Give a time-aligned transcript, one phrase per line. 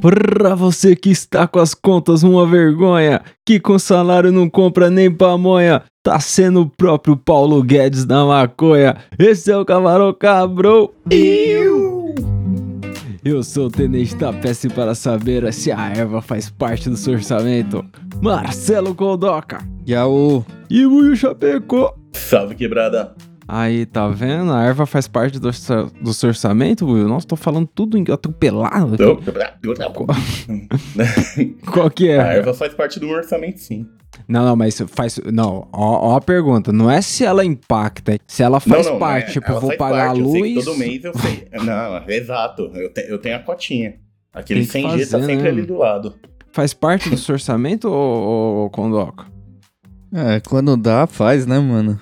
[0.00, 5.08] Pra você que está com as contas uma vergonha, que com salário não compra nem
[5.08, 8.96] pamonha, tá sendo o próprio Paulo Guedes da maconha.
[9.18, 10.90] Esse é o Camarão Cabrão.
[11.10, 11.59] Eu,
[13.22, 17.12] Eu sou o Tenente da Peça para saber se a erva faz parte do seu
[17.12, 17.84] orçamento.
[18.22, 19.58] Marcelo Coldoca.
[19.86, 20.42] Yaô.
[20.70, 21.94] E o Chapecó.
[22.14, 23.14] Salve, quebrada.
[23.46, 24.52] Aí, tá vendo?
[24.52, 25.50] A erva faz parte do,
[26.00, 27.08] do seu orçamento, Will?
[27.08, 28.96] Nossa, tô falando tudo atropelado.
[31.70, 32.20] Qual que é?
[32.20, 33.86] A erva faz parte do orçamento, sim.
[34.26, 35.18] Não, não, mas faz.
[35.32, 36.72] Não, ó, ó, a pergunta.
[36.72, 39.26] Não é se ela impacta, se ela faz não, não, parte.
[39.26, 39.32] Não é.
[39.32, 40.64] Tipo, ela vou pagar parte, a luz.
[40.64, 41.48] todo mês eu sei.
[41.64, 42.62] Não, exato.
[42.74, 43.94] Eu, te, eu tenho a cotinha.
[44.32, 45.48] Aquele 100G fazer, tá sempre né?
[45.48, 46.14] ali do lado.
[46.52, 49.26] Faz parte do seu orçamento, ô, ô Condoca?
[50.12, 52.00] É, quando dá, faz, né, mano?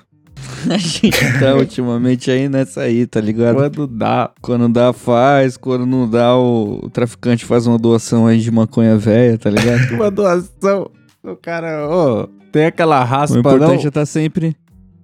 [0.69, 3.55] A gente tá ultimamente aí nessa aí, tá ligado?
[3.55, 4.31] Quando dá.
[4.41, 5.57] Quando dá, faz.
[5.57, 9.93] Quando não dá, o, o traficante faz uma doação aí de maconha velha, tá ligado?
[9.93, 10.91] Uma doação.
[11.23, 13.87] O cara, ô, tem aquela o raspa, importante não?
[13.87, 14.55] é tá sempre.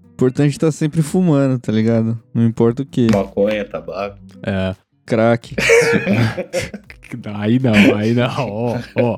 [0.03, 2.17] O importante é tá sempre fumando, tá ligado?
[2.33, 3.07] Não importa o que.
[3.13, 4.17] Maconha, tabaco.
[4.43, 4.75] É.
[5.05, 5.55] Crack.
[7.35, 9.17] Aí não, aí não, ó, ó.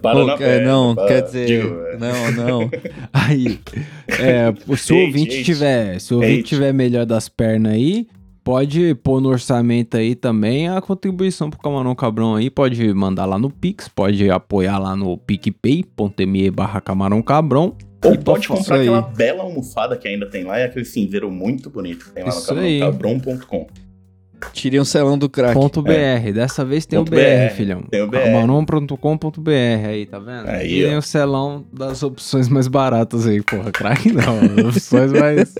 [0.00, 1.46] Para Pô, na é, não, para- quer dizer.
[1.46, 1.96] digo, é.
[1.98, 2.70] não, não.
[3.12, 3.60] Aí,
[4.08, 8.08] é, se o ouvinte tiver, se o ouvinte tiver melhor das pernas aí,
[8.48, 13.38] pode pôr no orçamento aí também a contribuição pro Camarão Cabrão aí, pode mandar lá
[13.38, 17.76] no Pix, pode apoiar lá no picpay.me barra Camarão Cabrão.
[18.02, 18.88] Ou E pode comprar aí.
[18.88, 22.30] aquela bela almofada que ainda tem lá, é aquele cinzeiro muito bonito que tem lá
[22.30, 22.80] Isso no aí.
[22.80, 23.66] cabron.com.
[24.54, 25.52] Tirei um selão do crack.
[25.52, 27.82] Ponto BR, dessa vez tem Ponto o BR, BR, filhão.
[27.82, 28.16] tem o BR.
[28.24, 29.50] Camarão.com.br
[29.86, 30.48] aí, tá vendo?
[30.48, 31.00] Aí, tem ó.
[31.00, 33.70] o selão das opções mais baratas aí, porra.
[33.72, 35.54] Crack não, as opções mais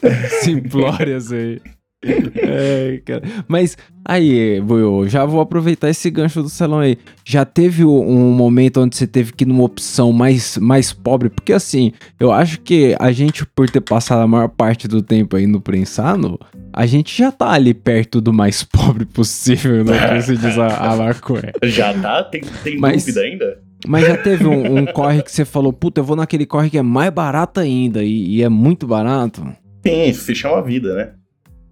[0.42, 1.60] simplórias aí.
[2.58, 3.22] É, cara.
[3.48, 6.96] Mas aí, Buiu, já vou aproveitar esse gancho do salão aí.
[7.24, 11.28] Já teve um momento onde você teve que ir numa opção mais, mais pobre?
[11.28, 15.36] Porque assim, eu acho que a gente, por ter passado a maior parte do tempo
[15.36, 16.38] aí no prensado,
[16.72, 20.08] a gente já tá ali perto do mais pobre possível, né?
[20.08, 21.52] Como se diz a, a maconha.
[21.64, 22.22] Já tá?
[22.24, 23.66] Tem, tem Mas- dúvida ainda?
[23.86, 26.78] Mas já teve um, um corre que você falou, puta, eu vou naquele corre que
[26.78, 29.46] é mais barato ainda e, e é muito barato?
[29.84, 31.10] Isso se chama vida, né?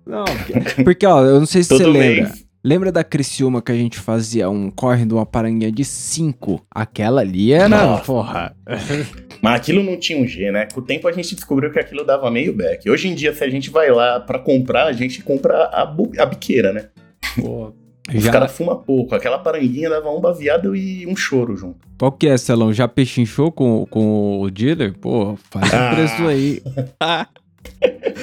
[0.07, 0.25] Não,
[0.85, 2.33] porque, ó, eu não sei se você lembra.
[2.67, 6.65] Lembra da Criciúma que a gente fazia um corre de uma paranguinha de 5?
[6.71, 8.05] Aquela ali era, Nossa.
[8.05, 8.57] porra.
[9.43, 10.67] Mas aquilo não tinha um G, né?
[10.73, 12.89] Com o tempo a gente descobriu que aquilo dava meio back.
[12.89, 16.13] Hoje em dia, se a gente vai lá pra comprar, a gente compra a, bu-
[16.19, 16.87] a biqueira, né?
[17.39, 17.71] Pô,
[18.15, 19.15] Os já, caras fumam pouco.
[19.15, 21.81] Aquela paranguinha dava um baseado e um choro junto.
[21.99, 22.73] qual que é, Celão?
[22.73, 24.97] Já pechinchou com, com o dealer?
[24.99, 25.95] Pô, faz o Ah.
[25.95, 26.63] preço aí.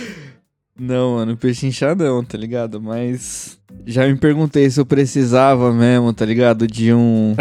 [0.80, 2.82] Não, mano, peixe inchadão, tá ligado?
[2.82, 6.66] Mas já me perguntei se eu precisava mesmo, tá ligado?
[6.66, 7.36] De um,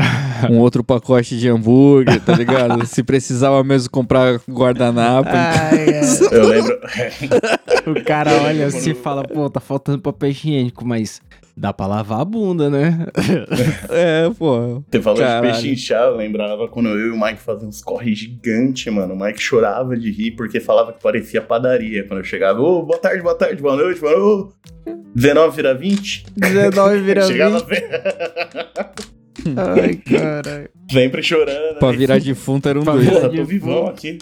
[0.51, 2.85] um outro pacote de hambúrguer, tá ligado?
[2.87, 5.31] se precisava mesmo comprar guardanapo.
[6.31, 6.79] Eu lembro.
[7.87, 11.21] O cara olha assim e fala, pô, tá faltando papel higiênico, mas
[11.61, 13.07] dá pra lavar a bunda, né?
[13.91, 14.83] É, pô.
[14.91, 15.47] Você falou Caralho.
[15.47, 19.13] de peixe inchado, eu lembrava quando eu e o Mike fazíamos uns corre gigante, mano.
[19.15, 22.05] O Mike chorava de rir porque falava que parecia padaria.
[22.07, 24.17] Quando eu chegava, ô, boa tarde, boa tarde, boa noite, mano.
[24.25, 24.53] Ô,
[25.15, 26.27] 19 vira 20.
[26.37, 27.67] 19 vira Chegava 20.
[27.69, 27.89] ve-
[29.57, 30.69] Ai, caralho.
[30.91, 31.79] sempre chorando.
[31.79, 33.09] Pra virar defunto era um Pra dois.
[33.09, 34.19] Porra, tô vivão aqui.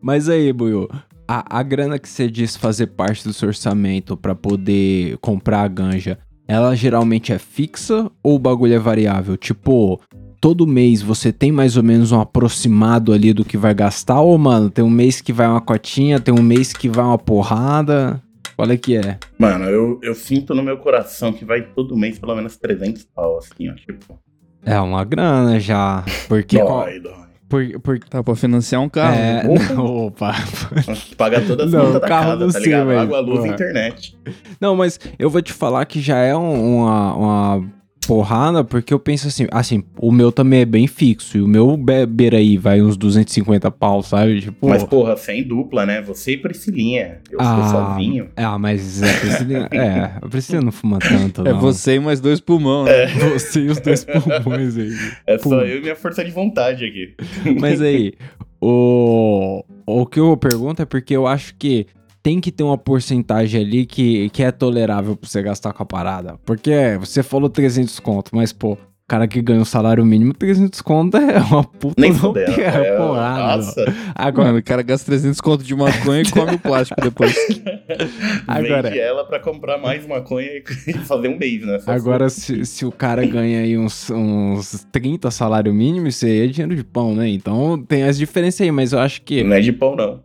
[0.00, 0.88] Mas aí, Buiu,
[1.26, 5.68] a, a grana que você diz fazer parte do seu orçamento pra poder comprar a
[5.68, 9.36] ganja, ela geralmente é fixa ou o bagulho é variável?
[9.36, 10.00] Tipo,
[10.40, 14.20] todo mês você tem mais ou menos um aproximado ali do que vai gastar?
[14.20, 17.18] Ou, mano, tem um mês que vai uma cotinha, tem um mês que vai uma
[17.18, 18.22] porrada?
[18.56, 19.18] Qual é que é?
[19.38, 23.38] Mano, eu, eu sinto no meu coração que vai todo mês pelo menos 300 pau,
[23.38, 23.74] assim, ó.
[23.74, 24.18] Tipo,
[24.64, 26.04] É uma grana já.
[26.28, 26.58] Porque.
[26.58, 27.21] dói, dói.
[27.52, 29.14] Por, por, Tá pra financiar um carro.
[29.14, 29.42] é,
[29.74, 30.34] não, opa.
[31.18, 32.86] Paga todas as Não, contas da carro casa, não tá sei, ligado?
[32.86, 34.16] mas, Água, luz e internet.
[34.60, 37.64] Não, mas eu vou te falar que já é um- uma, uma
[38.14, 41.76] porrada, porque eu penso assim, assim, o meu também é bem fixo, e o meu
[41.76, 44.40] be- beira aí vai uns 250 pau, sabe?
[44.40, 46.02] Tipo, Mas, porra, sem dupla, né?
[46.02, 47.18] Você e Priscilinha.
[47.30, 48.28] Eu Ah, sou sozinho.
[48.36, 51.60] ah, mas a Priscila, é, a Priscila não fuma tanto, É não.
[51.60, 52.84] você e mais dois pulmão.
[52.84, 53.06] né?
[53.32, 54.92] Você e os dois pulmões aí.
[55.26, 55.50] É Pum.
[55.50, 57.14] só eu e minha força de vontade aqui.
[57.60, 58.12] Mas aí,
[58.60, 61.86] o, o que eu pergunto é porque eu acho que
[62.22, 65.86] tem que ter uma porcentagem ali que, que é tolerável pra você gastar com a
[65.86, 66.38] parada.
[66.44, 68.78] Porque você falou 300 conto, mas pô,
[69.12, 72.58] cara que ganha o salário mínimo, 300 conto é uma puta Nem fudendo.
[72.58, 76.58] é, É, porrada, nossa, Agora, o cara gasta 300 conto de maconha e come o
[76.58, 77.34] plástico depois.
[78.48, 80.62] Agora- vende ela pra comprar mais maconha e
[81.04, 81.78] fazer um mês, né?
[81.86, 86.46] Agora se, se o cara ganha aí uns, uns 30 salário mínimo, isso aí é
[86.46, 87.28] dinheiro de pão, né?
[87.28, 90.20] Então tem as diferenças aí, mas eu acho que Não é de pão, não.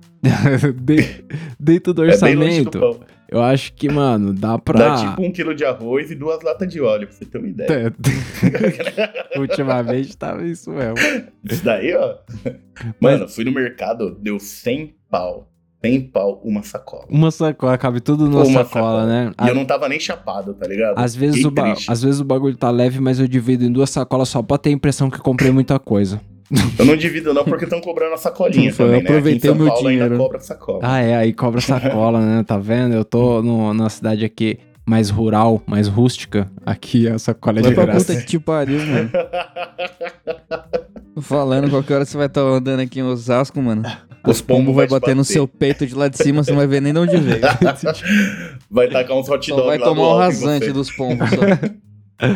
[0.81, 1.25] de-
[1.59, 2.99] dentro do É bem longe do orçamento, pão.
[3.29, 4.79] Eu acho que, mano, dá pra.
[4.79, 7.47] Dá tipo um quilo de arroz e duas latas de óleo, pra você ter uma
[7.47, 7.93] ideia.
[9.35, 9.37] É.
[9.39, 10.95] Ultimamente tava isso mesmo.
[11.43, 12.15] Isso daí, ó.
[12.99, 15.51] Mano, fui no mercado, deu 100 pau.
[15.85, 17.05] 100 pau uma sacola.
[17.09, 19.31] Uma sacola, cabe tudo numa Uma sacola, né?
[19.45, 20.97] E eu não tava nem chapado, tá ligado?
[20.97, 23.71] Às vezes, Fiquei o ba- às vezes o bagulho tá leve, mas eu divido em
[23.71, 26.19] duas sacolas só pra ter a impressão que comprei muita coisa.
[26.79, 29.09] Eu não divido não porque estão cobrando a sacolinha Foi, também, né?
[29.09, 30.23] aproveitei Aqui em São meu Paulo ainda dinheiro.
[30.23, 30.79] cobra sacola.
[30.81, 32.43] Ah, é, aí cobra sacola, né?
[32.43, 32.95] Tá vendo?
[32.95, 36.49] Eu tô no, numa cidade aqui mais rural, mais rústica.
[36.65, 38.05] Aqui a sacola é Vai de graça.
[38.05, 39.09] puta que te pariu, mano.
[41.15, 43.83] Tô falando, qualquer hora você vai estar andando aqui em Osasco, mano.
[44.25, 46.57] Os Pombo pombos vai te bater no seu peito de lá de cima, você não
[46.57, 47.41] vai ver nem de onde veio.
[48.69, 51.29] Vai tacar uns hot Só dog vai tomar o rasante dos pombos.
[51.29, 51.35] Só.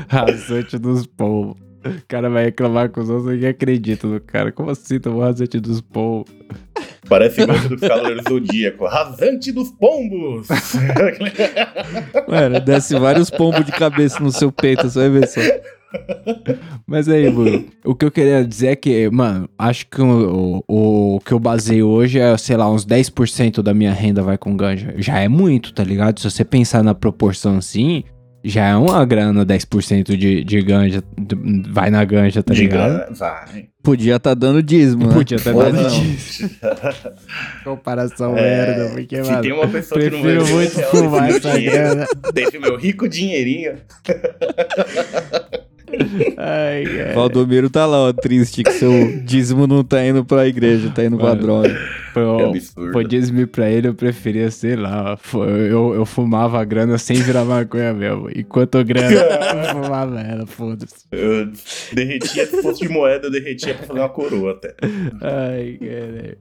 [0.08, 1.58] Rasante dos povos.
[1.84, 4.52] O cara vai reclamar com os outros e acredita no cara.
[4.52, 6.32] Como assim tomou rasante dos povos?
[7.10, 8.86] Parece igual do Cavaleiro Zodíaco.
[8.86, 10.48] Rasante dos pombos!
[12.28, 15.42] Mano, desce vários pombos de cabeça no seu peito, você vai ver só.
[16.88, 21.16] Mas aí, Bruno, o que eu queria dizer é que, mano, acho que o, o,
[21.16, 24.56] o que eu baseio hoje é, sei lá, uns 10% da minha renda vai com
[24.56, 24.94] ganja.
[24.98, 26.20] Já é muito, tá ligado?
[26.20, 28.04] Se você pensar na proporção assim,
[28.44, 33.14] já é uma grana 10% de, de ganja, de- vai na ganja, tá De ligado?
[33.16, 33.66] vai.
[33.84, 35.14] Podia tá dando dízimo, né?
[35.14, 35.90] Podia Porra, dado não.
[35.90, 36.50] disso.
[37.64, 41.30] Comparação É, merda, porque, Se mano, tem uma pessoa que não vai prefiro muito fumar
[41.30, 42.08] essa grana.
[42.34, 43.74] Desse meu rico dinheirinho.
[46.38, 47.14] Ai, cara.
[47.14, 51.18] Valdomiro tá lá, ó, triste que seu dízimo não tá indo pra igreja, tá indo
[51.18, 51.76] pra droga.
[52.14, 53.04] Pô, Que absurdo.
[53.04, 57.94] Dízimo pra ele, eu preferia, sei lá, eu, eu fumava a grana sem virar maconha
[57.94, 58.30] mesmo.
[58.36, 61.06] Enquanto a grana, eu fumava ela, foda-se.
[61.12, 61.52] Eu
[61.94, 64.76] derretia, se fosse de moeda, eu derretia pra fazer uma coroa até.
[65.22, 66.38] Ai, caralho.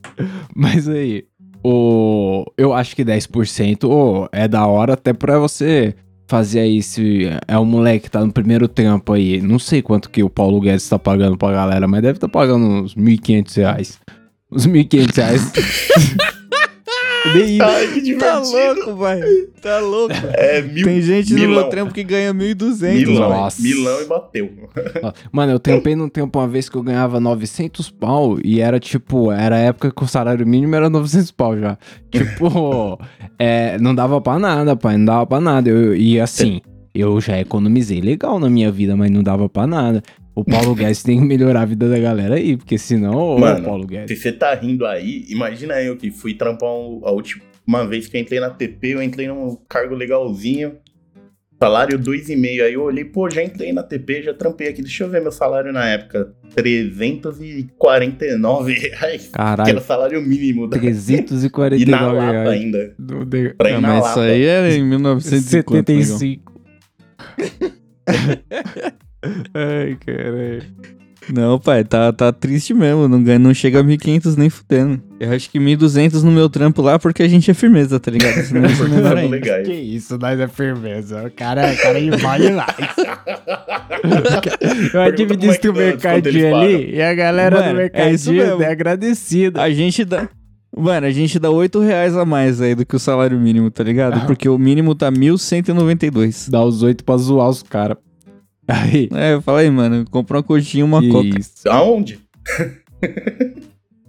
[0.55, 1.25] Mas aí,
[1.63, 5.95] o, eu acho que 10% ô, é da hora até pra você
[6.27, 9.43] fazer aí se é um moleque que tá no primeiro tempo aí.
[9.43, 12.65] Não sei quanto que o Paulo Guedes tá pagando pra galera, mas deve tá pagando
[12.65, 14.01] uns 1.500 reais.
[14.53, 15.53] Uns 1.500 reais.
[17.35, 17.63] Nem isso.
[17.63, 19.21] Ai, que Tá louco, vai.
[19.61, 20.15] Tá louco.
[20.33, 21.61] É mil, Tem gente no milão.
[21.61, 23.07] meu trampo que ganha 1.200.
[23.07, 23.63] Milão, Nossa.
[23.63, 24.51] milão e bateu.
[25.31, 29.31] Mano, eu trampei num tempo uma vez que eu ganhava 900 pau e era tipo,
[29.31, 31.77] era a época que o salário mínimo era 900 pau já.
[32.11, 32.99] Tipo,
[33.39, 35.69] é, não dava pra nada, pai, não dava pra nada.
[35.69, 36.61] Eu, e assim,
[36.93, 40.03] eu já economizei legal na minha vida, mas não dava pra nada.
[40.41, 43.83] O Paulo Guedes tem que melhorar a vida da galera aí, porque senão, Mano, Paulo
[43.83, 44.21] Se Guedes.
[44.23, 48.21] você tá rindo aí, imagina eu que fui trampar um- a última vez que eu
[48.21, 50.77] entrei na TP, eu entrei num cargo legalzinho.
[51.63, 52.63] Salário 2,5.
[52.65, 54.81] Aí eu olhei, pô, já entrei na TP, já trampei aqui.
[54.81, 56.33] Deixa eu ver meu salário na época.
[56.55, 59.29] 349 reais.
[59.29, 60.67] Que era Caralho, o salário mínimo.
[60.67, 60.77] Da...
[60.81, 62.49] E na 349 lata reais.
[62.49, 62.95] ainda.
[62.99, 64.11] Do de- Pra ir Ah, na mas lata.
[64.11, 65.93] isso aí era em 1950.
[69.23, 69.31] negão.
[69.45, 69.51] 75.
[69.55, 70.63] Ai, caralho.
[71.33, 73.07] Não, pai, tá, tá triste mesmo.
[73.07, 75.01] Não, ganha, não chega a 1.500 nem fudendo.
[75.21, 78.41] Eu acho que 1.200 no meu trampo lá porque a gente é firmeza, tá ligado?
[78.43, 79.29] Senão isso é Trampo ainda.
[79.29, 79.69] legais.
[79.69, 81.25] Que isso, nós é firmeza.
[81.27, 82.67] O cara, o cara envolve lá.
[84.95, 87.85] Eu administro o é que tá, quanto mercadinho ali e a galera Mano, do é
[88.13, 88.63] isso mercadinho mesmo.
[88.63, 89.63] é agradecida.
[89.63, 90.29] A gente dá.
[90.77, 93.85] Mano, a gente dá 8 reais a mais aí do que o salário mínimo, tá
[93.85, 94.21] ligado?
[94.23, 94.27] Ah.
[94.27, 96.51] Porque o mínimo tá 1.192.
[96.51, 97.99] Dá os oito pra zoar os caras.
[98.71, 99.09] Aí.
[99.13, 101.39] É, eu falei, mano, comprou uma coxinha e uma coca.
[101.39, 101.69] Isso.
[101.69, 102.19] Aonde?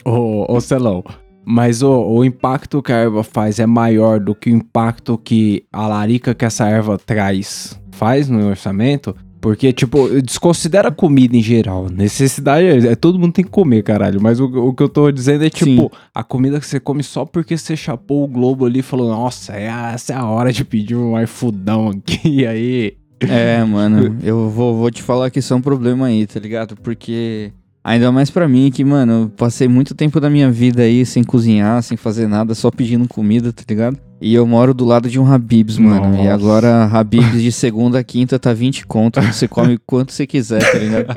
[0.06, 1.04] Ô, ô Celão,
[1.46, 5.64] mas o, o impacto que a erva faz é maior do que o impacto que
[5.72, 9.16] a larica que essa erva traz faz no orçamento?
[9.40, 11.88] Porque, tipo, desconsidera a comida em geral.
[11.90, 14.22] Necessidade é, é- todo mundo tem que comer, caralho.
[14.22, 15.90] Mas o, o que eu tô dizendo é, tipo, Sim.
[16.14, 19.54] a comida que você come só porque você chapou o globo ali e falou, nossa,
[19.54, 22.20] é a- essa é a hora de pedir um iFoodão aqui.
[22.42, 22.94] E aí.
[23.30, 26.76] É, mano, eu vou, vou te falar que isso é um problema aí, tá ligado?
[26.76, 27.52] Porque.
[27.84, 31.24] Ainda mais pra mim, que, mano, eu passei muito tempo da minha vida aí sem
[31.24, 33.98] cozinhar, sem fazer nada, só pedindo comida, tá ligado?
[34.22, 36.14] E eu moro do lado de um Habibs, mano.
[36.14, 36.34] E Nossa.
[36.34, 39.20] agora, Habibs de segunda a quinta tá 20 conto.
[39.22, 41.08] Você come quanto você quiser, tá ligado?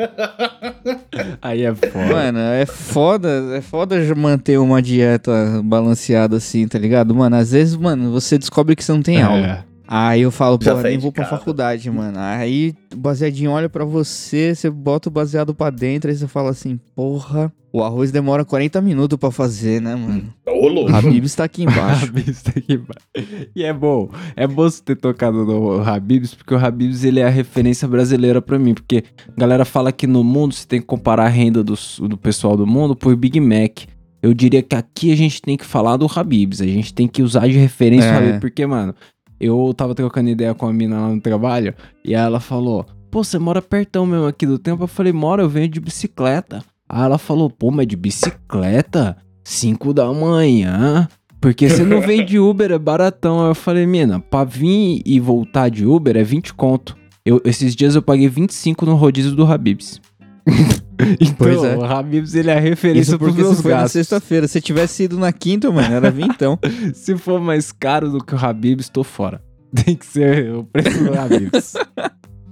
[1.43, 2.07] Aí é foda.
[2.15, 7.15] Mano, é foda, é foda manter uma dieta balanceada assim, tá ligado?
[7.15, 9.23] Mano, às vezes, mano, você descobre que você não tem É.
[9.23, 9.67] aula.
[9.87, 12.19] Aí eu falo, pô, saí nem vou pra faculdade, mano.
[12.19, 16.51] Aí o baseadinho olha pra você, você bota o baseado pra dentro, aí você fala
[16.51, 20.33] assim, porra, o arroz demora 40 minutos pra fazer, né, mano?
[20.47, 20.91] Ô, louco.
[20.95, 22.07] Habib está aqui embaixo.
[22.07, 23.49] Habibs tá aqui embaixo.
[23.55, 27.25] E é bom, é bom você ter tocado no Habibs, porque o Habibs ele é
[27.27, 29.05] a referência brasileira pra mim, porque
[29.37, 32.57] a galera fala que no mundo você tem que comparar a renda dos- do, pessoal
[32.57, 33.81] do mundo por Big Mac.
[34.23, 37.23] Eu diria que aqui a gente tem que falar do Habibs, a gente tem que
[37.23, 38.17] usar de referência o É.
[38.17, 38.95] Habibs, porque, mano,
[39.41, 41.75] eu tava trocando ideia com a mina lá no trabalho,
[42.05, 44.85] e ela falou, pô, você mora pertão mesmo aqui do tempo?
[44.85, 46.65] Eu falei, mora, eu venho de bicicleta.
[46.89, 49.17] Aí ela falou, pô, mas de bicicleta?
[49.45, 51.09] 5 da manhã?
[51.41, 53.43] Porque você não vem de Uber, é baratão.
[53.43, 56.97] Aí eu falei, mina, pra vir e voltar de Uber é 20 conto.
[57.25, 60.01] Eu, esses dias eu paguei 25 no rodízio do Habibs.
[61.21, 61.77] então, Pois é.
[61.77, 64.47] o Habibs ele é a referência pros porque meus você foi na sexta-feira.
[64.49, 66.59] Se tivesse ido na quinta, mano, era vintão.
[66.95, 69.43] Se for mais caro do que o Habibs, tô fora.
[69.85, 71.75] Tem que ser o preço do Habibs.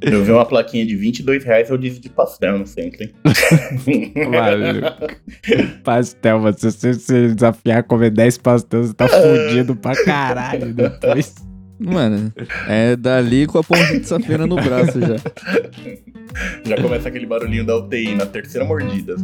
[0.00, 3.12] Eu vi uma plaquinha de 22 reais, eu disse de pastel no centro, hein?
[4.16, 4.80] Mano,
[5.84, 10.75] pastel, mas se você se desafiar a comer 10 pastéis, você tá fudido pra caralho
[10.75, 11.37] depois.
[11.78, 12.32] Mano,
[12.68, 15.16] é dali com a pontinha de safena no braço já.
[16.64, 19.17] Já começa aquele barulhinho da UTI na terceira mordida.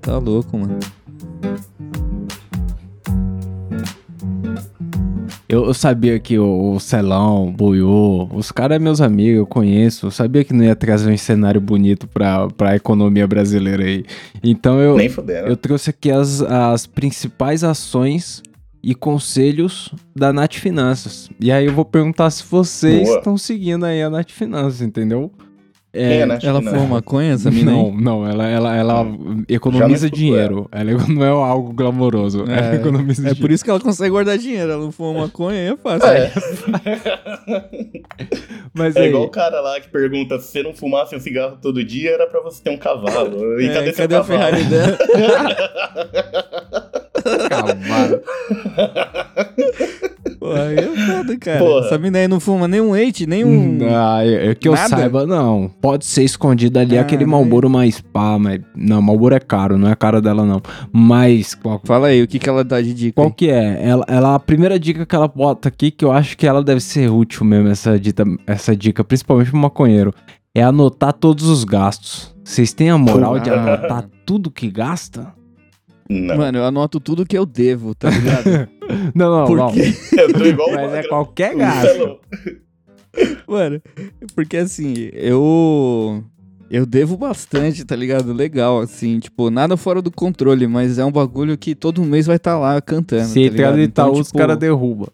[0.00, 0.78] Tá louco, mano.
[5.48, 9.46] Eu, eu sabia que o, o Celão, o Buiú, os caras é meus amigos, eu
[9.46, 10.06] conheço.
[10.06, 14.04] Eu sabia que não ia trazer um cenário bonito pra, pra economia brasileira aí.
[14.42, 15.08] Então eu, Nem
[15.46, 18.42] eu trouxe aqui as, as principais ações
[18.82, 21.30] e conselhos da Nath Finanças.
[21.40, 23.18] E aí eu vou perguntar se vocês Boa.
[23.18, 25.30] estão seguindo aí a Nath Finanças, entendeu?
[25.94, 26.38] É, né?
[26.42, 27.76] Ela fuma maconha, essa mina aí?
[27.76, 29.06] Não, não, ela, ela, ela
[29.48, 30.68] economiza dinheiro.
[30.72, 32.44] Ela não é algo glamouroso.
[32.48, 33.54] ela É, economiza É por dinheiro.
[33.54, 34.72] isso que ela consegue guardar dinheiro.
[34.72, 36.08] Ela não fuma maconha, aí é fácil.
[36.08, 36.32] É,
[38.74, 41.56] Mas é aí, igual o cara lá que pergunta se você não fumasse um cigarro
[41.62, 43.54] todo dia, era pra você ter um cavalo.
[43.60, 44.24] E É, cadê, cadê a cavalo?
[44.24, 44.98] Ferrari dela?
[47.48, 48.20] cavalo.
[50.44, 51.58] Pô, aí é foda, cara.
[51.58, 51.86] Porra.
[51.86, 53.78] Essa mina aí não fuma nem um eight, nem um...
[53.96, 54.88] Ah, é é que eu Nada?
[54.90, 55.70] saiba, não.
[55.80, 57.30] Pode ser escondido ali Ah, aquele né?
[57.30, 58.60] Malboro mais pá, mas.
[58.76, 60.60] Não, Malboro é caro, não é a cara dela, não.
[60.92, 61.54] Mas.
[61.54, 63.14] Qual, Fala aí, o que, que ela dá de dica?
[63.14, 63.32] qual aí?
[63.32, 63.88] que é?
[63.88, 66.80] Ela, ela, a primeira dica que ela bota aqui, que eu acho que ela deve
[66.82, 70.12] ser útil mesmo, essa, dita, essa dica, principalmente pro maconheiro,
[70.54, 72.34] é anotar todos os gastos.
[72.44, 75.32] Vocês têm a moral de anotar tudo que gasta?
[76.10, 76.36] Não.
[76.36, 78.68] Mano, eu anoto tudo que eu devo, tá ligado?
[79.14, 79.70] Não, não, Por não.
[79.70, 81.92] Eu tô igual Mas é qualquer gasto.
[81.92, 82.18] Celão.
[83.46, 83.80] Mano,
[84.34, 86.24] porque assim, eu.
[86.70, 88.32] Eu devo bastante, tá ligado?
[88.32, 92.36] Legal, assim, tipo, nada fora do controle, mas é um bagulho que todo mês vai
[92.36, 93.26] estar lá cantando.
[93.26, 95.08] Se tá entrar no Itaú, Então, os tipo, caras derrubam.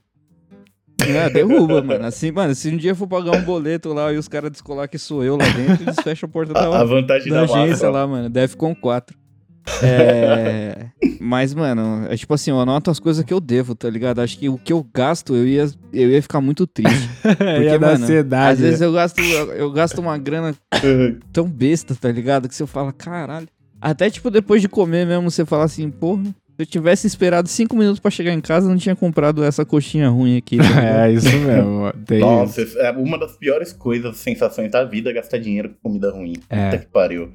[1.07, 2.07] É, derruba, mano.
[2.07, 4.89] Assim, mano, se um dia eu for pagar um boleto lá e os caras descolar
[4.89, 7.53] que sou eu lá dentro, eles fecham a porta da, A, a vantagem da da,
[7.53, 8.31] agência lá, mano.
[8.31, 9.17] Defcon 4.
[9.83, 10.87] É.
[11.21, 14.21] Mas, mano, é tipo assim, eu anoto as coisas que eu devo, tá ligado?
[14.21, 17.09] Acho que o que eu gasto, eu ia, eu ia ficar muito triste.
[17.23, 18.53] Porque, Ia dar mano, ansiedade.
[18.53, 20.55] Às vezes eu gasto, eu, eu gasto uma grana
[21.33, 22.49] tão besta, tá ligado?
[22.49, 23.49] Que você fala, caralho.
[23.81, 27.75] Até tipo, depois de comer mesmo, você fala assim, porra, se eu tivesse esperado cinco
[27.75, 30.59] minutos pra chegar em casa, eu não tinha comprado essa coxinha ruim aqui.
[30.61, 31.07] tá?
[31.07, 31.91] É, isso mesmo.
[32.05, 36.11] Tem Nossa, é uma das piores coisas, sensações da vida é gastar dinheiro com comida
[36.11, 36.35] ruim.
[36.51, 36.71] É.
[36.71, 37.33] Puta que pariu.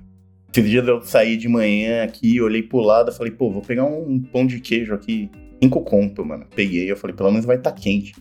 [0.55, 4.21] Esses dias eu saí de manhã aqui, olhei pro lado, falei, pô, vou pegar um
[4.21, 5.29] pão de queijo aqui,
[5.61, 6.45] cinco conto, mano.
[6.55, 8.13] Peguei, eu falei, pelo menos vai estar tá quente.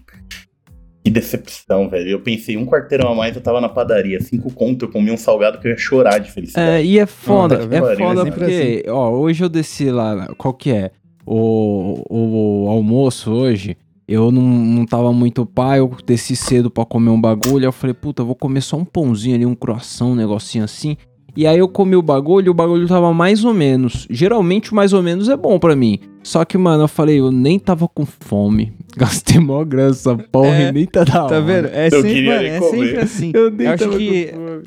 [1.05, 2.11] Que decepção, velho.
[2.11, 5.17] Eu pensei, um quarteirão a mais eu tava na padaria, cinco conto, eu comi um
[5.17, 6.69] salgado que eu ia chorar de felicidade.
[6.69, 10.27] É, e é foda, é pariu, foda é sempre porque, ó, hoje eu desci lá,
[10.37, 10.91] qual que é?
[11.25, 13.77] O, o almoço hoje,
[14.09, 17.73] eu não, não tava muito pai, eu desci cedo pra comer um bagulho, aí eu
[17.73, 20.97] falei, puta, eu vou comer só um pãozinho ali, um croissant, um negocinho assim.
[21.37, 24.07] E aí eu comi o bagulho e o bagulho tava mais ou menos.
[24.11, 25.99] Geralmente o mais ou menos é bom pra mim.
[26.23, 28.73] Só que, mano, eu falei, eu nem tava com fome.
[28.97, 31.41] Gastei mó grana essa porra É, e nem tá da Tá hora.
[31.43, 31.69] vendo?
[31.73, 33.33] É Eu sempre, queria mano, é sempre assim.
[33.35, 34.63] Eu nem Eu acho tava que- com fome.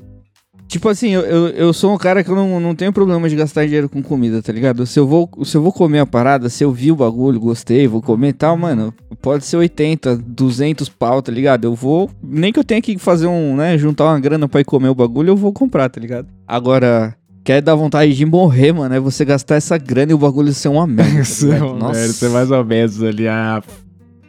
[0.68, 3.36] Tipo assim, eu, eu, eu sou um cara que eu não, não tenho problema de
[3.36, 4.86] gastar dinheiro com comida, tá ligado?
[4.86, 7.88] Se eu, vou, se eu vou comer a parada, se eu vi o bagulho, gostei,
[7.88, 11.64] vou comer e tal, mano, pode ser 80, 200 pau, tá ligado?
[11.64, 14.66] Eu vou, nem que eu tenha que fazer um, né, juntar uma grana pra ir
[14.66, 16.28] comer o bagulho, eu vou comprar, tá ligado?
[16.46, 20.54] Agora, quer dar vontade de morrer, mano, é você gastar essa grana e o bagulho
[20.54, 21.24] ser uma merda.
[21.24, 23.64] tá é uma merda, Você mais ou menos ali, ah,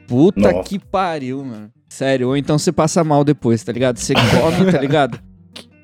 [0.07, 0.69] Puta Nossa.
[0.69, 1.69] que pariu, mano.
[1.89, 3.99] Sério, ou então você passa mal depois, tá ligado?
[3.99, 5.19] Você come, tá ligado?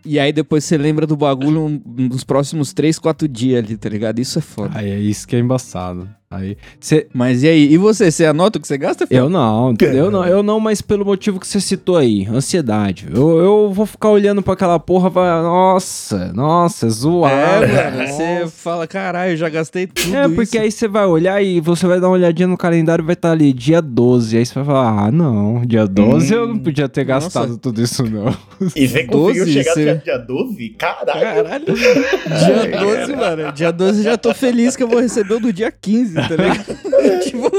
[0.05, 4.19] E aí depois você lembra do bagulho nos próximos 3, 4 dias ali, tá ligado?
[4.19, 4.79] Isso é foda.
[4.79, 6.09] Aí é isso que é embaçado.
[6.35, 7.73] Aí, cê, Mas e aí?
[7.73, 8.11] E você?
[8.11, 9.07] Você anota o que você gasta?
[9.07, 9.19] filho?
[9.19, 13.07] eu não, eu não, eu não, mas pelo motivo que você citou aí, ansiedade.
[13.13, 17.65] Eu, eu vou ficar olhando pra aquela porra, vai, nossa, nossa, zoado.
[17.65, 18.05] É, mano.
[18.15, 20.61] Você fala, caralho, eu já gastei tudo É, porque isso.
[20.61, 23.33] aí você vai olhar e você vai dar uma olhadinha no calendário e vai estar
[23.33, 24.37] ali dia 12.
[24.37, 27.27] Aí você vai falar, ah, não, dia 12 eu não podia ter Nossa.
[27.27, 28.35] gastado tudo isso, não.
[28.77, 30.69] E você conseguiu 12, chegar você- até dia 12?
[30.79, 31.21] Caralho.
[31.45, 31.65] Caralho.
[31.65, 33.53] Dia 12, mano.
[33.53, 36.37] Dia 12 eu já tô feliz que eu vou receber o do dia 15, tá
[36.37, 37.21] ligado?
[37.25, 37.51] tipo.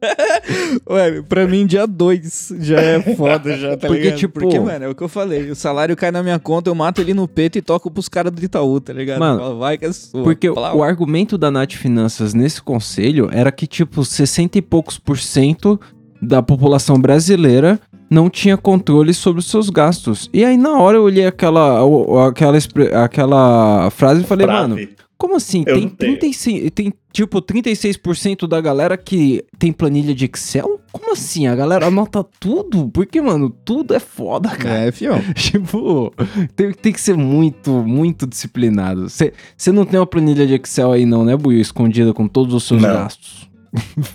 [0.88, 4.18] Mano, pra mim, dia 2 já é foda, já, tá Porque, ligado?
[4.18, 5.50] tipo- Porque, mano, é o que eu falei.
[5.50, 8.30] O salário cai na minha conta, eu mato ele no peito e toco pros caras
[8.32, 9.18] do Itaú, tá ligado?
[9.18, 10.22] Mano, Fala, vai que é sua.
[10.22, 10.76] Porque Plau.
[10.78, 15.80] o argumento da Nath Finanças nesse conselho era que, tipo, 60 e poucos por cento
[16.22, 20.30] da população brasileira não tinha controle sobre os seus gastos.
[20.32, 21.80] E aí, na hora, eu olhei aquela,
[22.28, 22.58] aquela,
[23.04, 24.76] aquela frase e falei, mano.
[25.18, 25.64] Como assim?
[25.66, 26.18] Eu Tem não tenho.
[26.18, 30.80] 36, tem, tipo, 36% da galera que tem planilha de Excel?
[30.92, 31.48] Como assim?
[31.48, 32.88] A galera anota tudo?
[32.88, 34.86] Porque, mano, tudo é foda, cara.
[34.86, 35.20] É, fião.
[35.34, 36.14] Tipo,
[36.54, 39.08] tem, tem que ser muito, muito disciplinado.
[39.08, 39.32] Você
[39.72, 41.60] não tem uma planilha de Excel aí não, né, Buio?
[41.60, 42.88] Escondida com todos os seus Não.
[42.88, 43.48] gastos.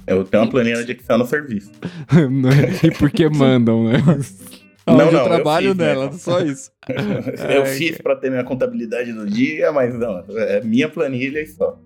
[0.08, 1.70] Eu tenho uma planilha de Excel no serviço.
[2.82, 3.98] E porque mandam, né?
[4.86, 5.86] Não, não, eu eu trabalho fiz, né?
[5.86, 6.72] nela, só isso.
[6.90, 11.48] eu Ai, fiz pra ter minha contabilidade do dia, mas não, é minha planilha e
[11.48, 11.80] só.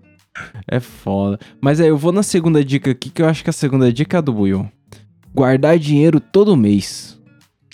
[0.66, 1.38] É foda.
[1.60, 4.16] Mas aí, eu vou na segunda dica aqui, que eu acho que a segunda dica
[4.16, 4.70] é a do Buio.
[5.34, 7.18] Guardar dinheiro todo mês.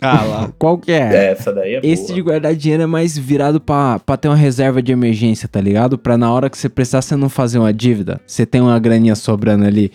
[0.01, 0.53] Ah lá.
[0.59, 1.31] Qual que é?
[1.31, 2.15] Essa daí é Esse boa.
[2.15, 5.97] de guardar dinheiro é mais virado pra, pra ter uma reserva de emergência, tá ligado?
[5.97, 8.21] Pra na hora que você precisar, você não fazer uma dívida.
[8.27, 9.91] Você tem uma graninha sobrando ali.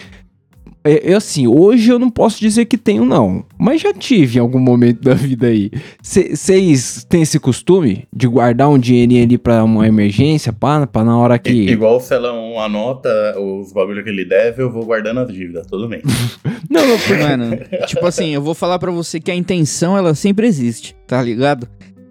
[0.84, 3.44] É, Eu, assim, hoje eu não posso dizer que tenho, não.
[3.58, 5.70] Mas já tive em algum momento da vida aí.
[6.02, 11.18] Vocês têm esse costume de guardar um dinheirinho ali pra uma emergência, pá, pra na
[11.18, 11.52] hora I- que...
[11.70, 13.10] Igual o Celão anota
[13.40, 16.04] os bagulho que ele deve, eu vou guardando as dívidas todo mês.
[16.70, 17.14] Não, não, porque...
[17.24, 17.58] Mano,
[17.88, 21.68] tipo assim, eu vou falar pra você que a intenção, ela sempre existe, tá ligado?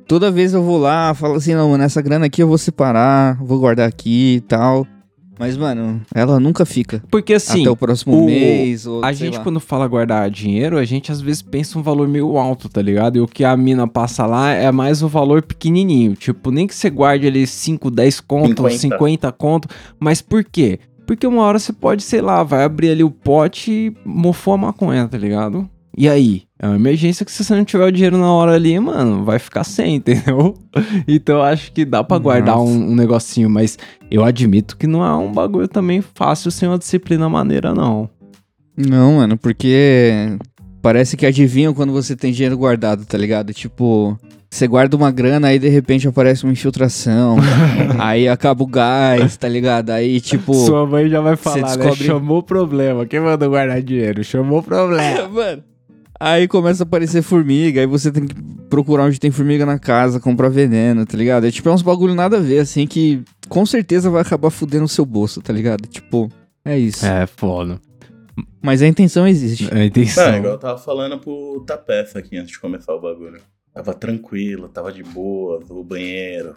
[0.07, 3.37] Toda vez eu vou lá, falo assim, não, mano, essa grana aqui eu vou separar,
[3.41, 4.85] vou guardar aqui e tal.
[5.39, 7.03] Mas, mano, ela nunca fica.
[7.11, 7.61] Porque assim...
[7.63, 9.45] até o próximo o- mês, ou A sei gente, lá.
[9.45, 13.17] quando fala guardar dinheiro, a gente às vezes pensa um valor meio alto, tá ligado?
[13.17, 16.15] E o que a mina passa lá é mais o valor pequenininho.
[16.15, 18.79] Tipo, nem que você guarde ali 5, 10 conto, 50, 50.
[18.97, 19.69] 50 conto.
[20.01, 20.81] Mas por quê?
[21.07, 24.59] Porque uma hora você pode, sei lá, vai abrir ali o pote e mofou a
[24.59, 25.69] maconha, tá ligado?
[26.01, 26.43] E aí?
[26.61, 29.39] É uma emergência que se você não tiver o dinheiro na hora ali, mano, vai
[29.41, 30.55] ficar sem, entendeu?
[31.09, 33.77] Então eu acho que dá pra guardar um, um negocinho, mas
[34.09, 38.09] eu admito que não é um bagulho também fácil sem uma disciplina maneira, não.
[38.77, 40.37] Não, mano, porque
[40.81, 43.53] parece que adivinham quando você tem dinheiro guardado, tá ligado?
[43.53, 44.17] Tipo,
[44.49, 47.39] você guarda uma grana, aí de repente aparece uma infiltração,
[47.99, 49.91] aí acaba o gás, tá ligado?
[49.91, 50.55] Aí, tipo.
[50.55, 51.63] Sua mãe já vai falar, né?
[51.77, 53.05] descobre- Chamou o problema.
[53.05, 54.23] Quem mandou guardar dinheiro?
[54.23, 55.27] Chamou o problema.
[55.29, 55.63] Mano.
[56.21, 58.35] Aí começa a aparecer formiga, aí você tem que
[58.69, 61.47] procurar onde tem formiga na casa, comprar veneno, tá ligado?
[61.47, 64.85] É tipo, é uns bagulho nada a ver, assim, que com certeza vai acabar fudendo
[64.85, 65.87] o seu bolso, tá ligado?
[65.87, 66.29] Tipo,
[66.65, 67.07] é isso.
[67.07, 67.81] É, foda.
[68.61, 69.73] Mas a intenção existe.
[69.73, 70.33] É a intenção.
[70.33, 73.41] Não, igual eu tava falando pro Tapeça aqui antes de começar o bagulho.
[73.73, 76.57] Tava tranquilo, tava de boa, o banheiro.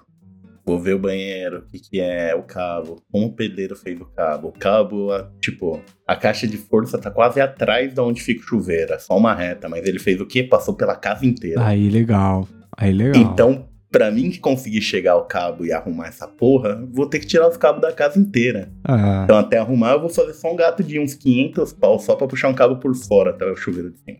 [0.71, 4.05] Vou ver o banheiro, o que, que é o cabo, como o pedreiro fez o
[4.05, 4.47] cabo.
[4.47, 8.43] O cabo, a- tipo, a caixa de força tá quase atrás de onde fica o
[8.45, 10.43] chuveiro, é só uma reta, mas ele fez o quê?
[10.43, 11.61] Passou pela casa inteira.
[11.65, 12.47] Aí, legal.
[12.77, 13.21] Aí, legal.
[13.21, 17.49] Então, pra mim conseguir chegar ao cabo e arrumar essa porra, vou ter que tirar
[17.49, 18.71] os cabos da casa inteira.
[18.85, 22.15] Ah, Então, até arrumar, eu vou fazer só um gato de uns 500 pau só
[22.15, 24.17] pra puxar um cabo por fora até o chuveiro de cima.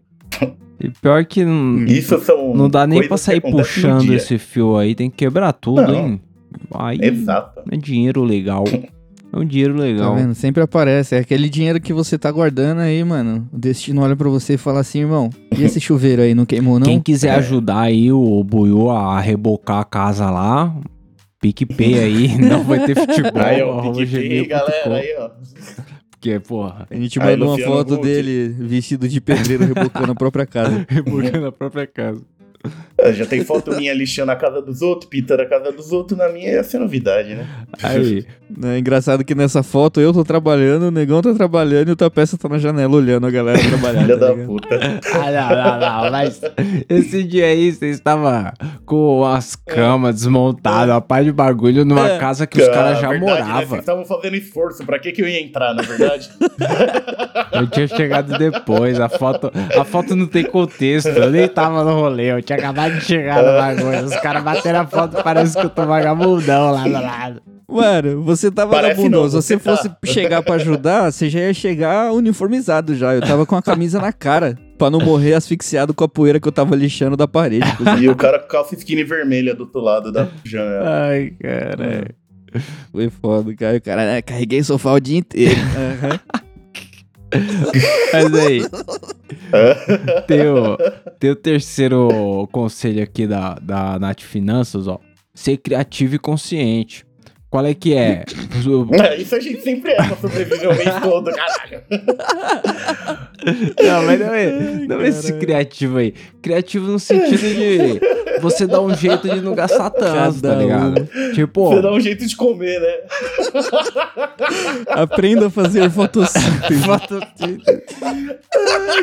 [0.81, 2.53] e pior que não, Isso são.
[2.53, 4.93] não dá nem pra que sair puxando esse fio aí.
[4.95, 5.95] Tem que quebrar tudo, Não.
[5.95, 6.21] hein?
[6.73, 7.61] Aí Exato.
[7.71, 8.63] é dinheiro legal.
[9.33, 10.15] É um dinheiro Tá legal.
[10.15, 10.35] vendo?
[10.35, 11.15] Sempre aparece.
[11.15, 13.47] É aquele dinheiro que você tá guardando aí, mano.
[13.53, 16.79] O destino olha pra você e fala assim, irmão, e esse chuveiro aí, não queimou
[16.79, 16.85] não?
[16.85, 17.35] Quem quiser É.
[17.35, 20.75] ajudar aí o Buiu a rebocar a casa lá,
[21.41, 23.41] PicPay aí, não vai ter futebol.
[23.41, 25.29] Aí, ó, PicPay, galera, aí, ó.
[26.11, 30.85] Porque, porra, A gente mandou uma foto dele vestido de pedreiro rebocando a própria casa.
[30.89, 32.21] rebocando a própria casa.
[33.13, 36.29] Já tem foto minha lixando a casa dos outros, pintando a casa dos outros, na
[36.29, 37.47] minha ia ser novidade, né?
[37.81, 38.23] Aí,
[38.63, 42.37] É engraçado que nessa foto eu tô trabalhando, o negão tá trabalhando e o Tapeça
[42.37, 44.01] tá na janela olhando a galera trabalhar.
[44.01, 44.45] Filha tá da ligado?
[44.47, 44.79] puta.
[45.13, 46.41] Ah, não, não, não, mas
[46.87, 48.53] esse dia aí você estava
[48.85, 52.17] com as camas desmontadas, a paz de bagulho numa É.
[52.19, 53.35] casa que os caras já verdade, Né?
[53.37, 53.79] Vocês moravam.
[53.79, 56.29] estavam fazendo esforço, pra que que eu ia entrar, na verdade?
[57.51, 61.93] Eu tinha chegado depois, a foto, a foto não tem contexto, eu nem tava no
[61.95, 64.05] rolê, eu tinha tinha acabado de chegar no bagulho.
[64.05, 67.41] Os caras bateram a foto, parece que eu tô vagabundão lá do lado.
[67.67, 69.29] Mano, você tá Parece vagabundo.
[69.29, 69.77] Se você tá.
[69.77, 73.13] fosse chegar pra ajudar, você já ia chegar uniformizado já.
[73.15, 76.47] Eu tava com a camisa na cara, pra não morrer asfixiado com a poeira que
[76.47, 77.65] eu tava lixando da parede.
[78.01, 81.07] E o cara com calça skinny vermelha do outro lado da janela.
[81.07, 82.07] Ai, cara.
[82.91, 83.77] Foi foda, cara.
[83.77, 85.55] O cara, né, carreguei o sofá o dia inteiro.
[85.55, 86.19] Aham.
[88.13, 88.61] Mas aí,
[91.19, 94.99] tem o terceiro conselho aqui da, da Nath Finanças, ó.
[95.33, 97.05] Ser criativo e consciente.
[97.49, 98.23] Qual é que é?
[99.03, 101.83] É, Isso a gente sempre é pra sobreviver o mês todo, caralho.
[103.83, 104.51] Não, mas não é,
[104.87, 106.13] não é esse criativo aí.
[106.41, 107.99] Criativo no sentido de
[108.41, 110.61] você dar um jeito de não gastar tanto, tá Cada um.
[110.61, 111.07] ligado?
[111.33, 112.93] Tipo, Você dá um jeito de comer, né?
[114.89, 116.81] Aprenda a fazer fotossíntese.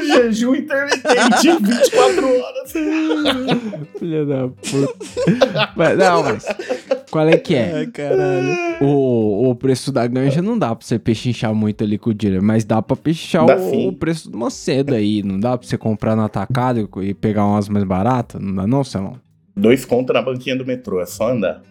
[0.06, 2.72] Jejum intermitente, 24 horas.
[3.98, 4.94] filha da puta.
[5.76, 6.44] Mas, não, mas
[7.10, 7.72] qual é que é?
[7.74, 8.56] Ai, caralho.
[8.80, 12.42] O, o preço da ganja não dá pra você pechinchar muito ali com o dinheiro,
[12.44, 15.22] mas dá pra pechinchar Dá o, o preço de uma seda aí.
[15.22, 18.40] Não dá pra você comprar no atacado e pegar umas mais baratas?
[18.40, 19.16] Não dá não, Celão?
[19.58, 21.62] Dois contos na banquinha do metrô, é só andar.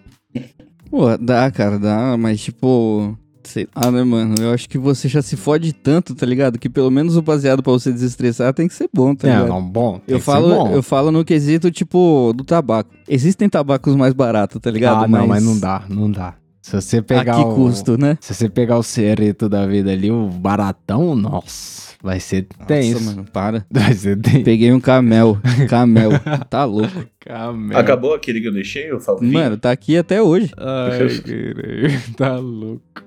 [0.89, 3.17] Pô, dá, cara, dá, mas tipo.
[3.43, 4.35] Sei lá, né, mano?
[4.41, 6.59] Eu acho que você já se fode tanto, tá ligado?
[6.59, 9.47] Que pelo menos o baseado pra você desestressar tem que ser bom, tá É, ligado?
[9.47, 9.93] não, bom.
[10.05, 10.71] tem Eu que ser falo, bom.
[10.73, 12.89] eu falo no quesito, tipo, do tabaco.
[13.07, 15.05] Existem tabacos mais baratos, tá ligado?
[15.05, 16.33] Ah, não, mas não dá, não dá.
[16.61, 17.55] Se você A pegar que o...
[17.55, 18.17] custo, né?
[18.19, 22.93] Se você pegar o cereto da vida ali, o baratão, nossa, vai ser tenso.
[22.93, 23.65] Nossa, mano, para.
[23.71, 24.43] Vai ser tenso.
[24.43, 25.37] Peguei um camel.
[25.69, 26.11] Camel.
[26.49, 27.05] Tá louco.
[27.19, 27.79] Camelo.
[27.79, 29.33] Acabou aquele que eu deixei, o salvinho?
[29.33, 30.51] Mano, tá aqui até hoje.
[30.57, 33.03] Ai, caralho, tá louco.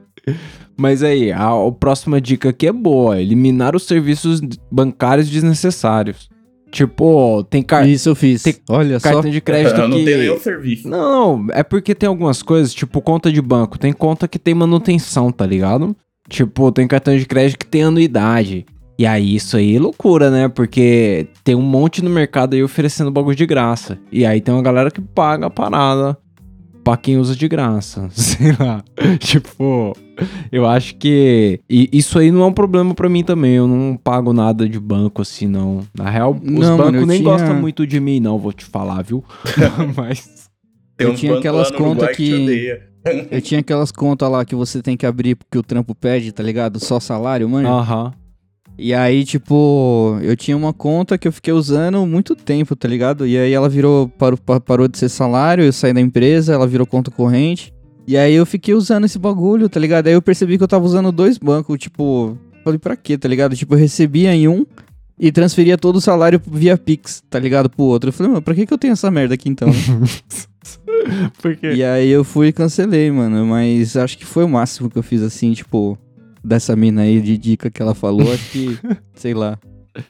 [0.77, 6.29] Mas aí, a, a próxima dica aqui é boa: eliminar os serviços bancários desnecessários.
[6.71, 8.43] Tipo, tem car Isso eu fiz.
[8.45, 9.11] tem Olha só.
[9.11, 10.05] cartão de crédito Eu não que.
[10.05, 10.89] tenho nenhum serviço.
[10.89, 15.33] Não, é porque tem algumas coisas, tipo conta de banco, tem conta que tem manutenção,
[15.33, 15.97] tá ligado?
[16.29, 18.65] Tipo, tem cartão de crédito que tem anuidade.
[19.01, 20.47] E aí, isso aí é loucura, né?
[20.47, 23.99] Porque tem um monte no mercado aí oferecendo bagulho de graça.
[24.13, 26.19] E aí tem uma galera que paga a parada
[26.85, 28.09] pra quem usa de graça.
[28.13, 28.85] Sei lá.
[29.19, 29.97] tipo,
[30.53, 31.61] eu acho que.
[31.67, 33.53] E isso aí não é um problema pra mim também.
[33.55, 35.81] Eu não pago nada de banco assim, não.
[35.97, 38.67] Na real, os Não, bancos eu nem tinha- gostam muito de mim, não, vou te
[38.67, 39.25] falar, viu?
[39.97, 40.51] Mas.
[40.99, 42.79] Tem Eu tinha aquelas contas que-.
[43.31, 46.43] Eu tinha aquelas contas lá que você tem que abrir porque o trampo pede, tá
[46.43, 46.79] ligado?
[46.79, 47.67] Só salário, mano.
[47.67, 48.13] Aham.
[48.83, 53.27] E aí, tipo, eu tinha uma conta que eu fiquei usando muito tempo, tá ligado?
[53.27, 56.67] E aí ela virou, parou, pa- parou de ser salário, eu saí da empresa, ela
[56.67, 57.75] virou conta corrente.
[58.07, 60.07] E aí eu fiquei usando esse bagulho, tá ligado?
[60.07, 63.55] Aí eu percebi que eu tava usando dois bancos, tipo, falei, pra quê, tá ligado?
[63.55, 64.65] Tipo, eu recebia em um
[65.19, 67.69] e transferia todo o salário via Pix, tá ligado?
[67.69, 68.09] Pro outro.
[68.09, 69.69] Eu falei, mano, pra que que eu tenho essa merda aqui então?
[71.43, 71.67] Porque.
[71.73, 73.45] E aí eu fui e cancelei, mano.
[73.47, 75.99] Mas acho que foi o máximo que eu fiz assim, tipo,
[76.45, 78.33] dessa mina aí de dica que ela falou.
[78.33, 78.79] Acho que,
[79.15, 79.59] sei lá,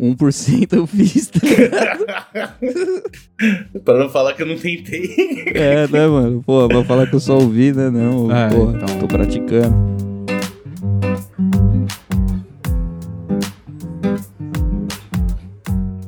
[0.00, 1.28] 1% eu fiz.
[1.28, 3.02] tá ligado?
[3.84, 5.10] pra não falar que eu não tentei.
[5.54, 6.42] é, né, mano?
[6.44, 7.90] Pô, vai falar que eu só ouvi, né?
[7.90, 8.98] Não, É, porra, então.
[8.98, 9.90] tô praticando.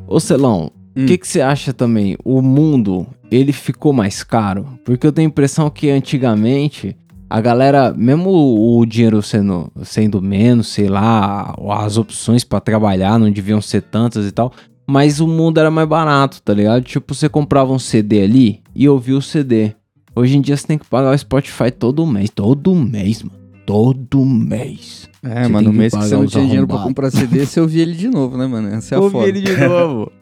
[0.07, 1.07] Ô Celão, o Hum.
[1.07, 2.17] que que você acha também?
[2.25, 4.79] O mundo, ele ficou mais caro?
[4.85, 6.95] Porque eu tenho a impressão que antigamente
[7.33, 13.31] a galera, mesmo o, dinheiro sendo, sendo menos, sei lá, as opções pra trabalhar não
[13.31, 14.53] deviam ser tantas e tal,
[14.87, 16.83] mas o mundo era mais barato, tá ligado?
[16.85, 19.73] Tipo, você comprava um CD ali e ouvia o CD.
[20.15, 23.41] Hoje em dia você tem que pagar o Spotify todo mês, todo mês, mano.
[23.65, 25.09] Todo mês.
[25.23, 27.81] É, Você mano, no mês que você não tinha dinheiro pra comprar CD, você ouvia
[27.81, 28.69] ele de novo, né, mano?
[28.69, 29.29] Essa é a Ouvi foda.
[29.29, 30.13] ele de novo.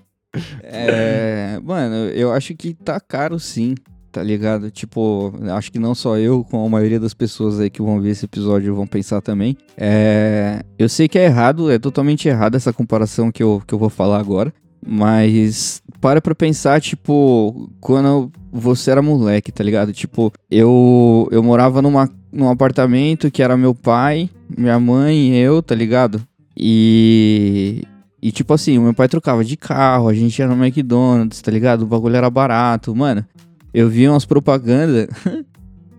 [0.63, 3.75] É, mano, eu acho que tá caro sim,
[4.11, 4.71] tá ligado?
[4.71, 8.11] Tipo, acho que não só eu, com a maioria das pessoas aí que vão ver
[8.11, 9.57] esse episódio vão pensar também.
[9.77, 13.79] É, eu sei que é errado, é totalmente errado essa comparação que eu, que eu
[13.79, 14.53] vou falar agora.
[14.85, 19.93] Mas para pra pensar, tipo, quando você era moleque, tá ligado?
[19.93, 25.63] Tipo, eu, eu morava numa, num apartamento que era meu pai, minha mãe e eu,
[25.63, 26.23] tá ligado?
[26.57, 27.83] E,
[28.23, 31.51] e tipo assim, o meu pai trocava de carro, a gente ia no McDonald's, tá
[31.51, 31.83] ligado?
[31.83, 32.95] O bagulho era barato.
[32.95, 33.25] Mano,
[33.73, 35.07] eu vi umas propagandas.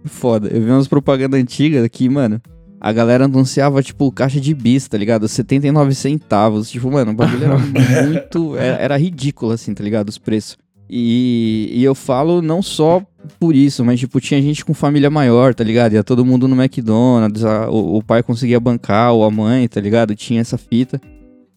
[0.05, 2.41] Foda, eu vi umas propagandas antigas que, mano,
[2.79, 5.27] a galera anunciava, tipo, caixa de bis, tá ligado?
[5.27, 6.71] 79 centavos.
[6.71, 8.55] Tipo, mano, o bagulho era muito.
[8.57, 10.10] Era, era ridículo, assim, tá ligado?
[10.10, 10.57] Os preços.
[10.89, 13.01] E, e eu falo não só
[13.39, 15.93] por isso, mas, tipo, tinha gente com família maior, tá ligado?
[15.93, 19.79] Ia todo mundo no McDonald's, a- o, o pai conseguia bancar, ou a mãe, tá
[19.79, 20.15] ligado?
[20.15, 20.99] Tinha essa fita.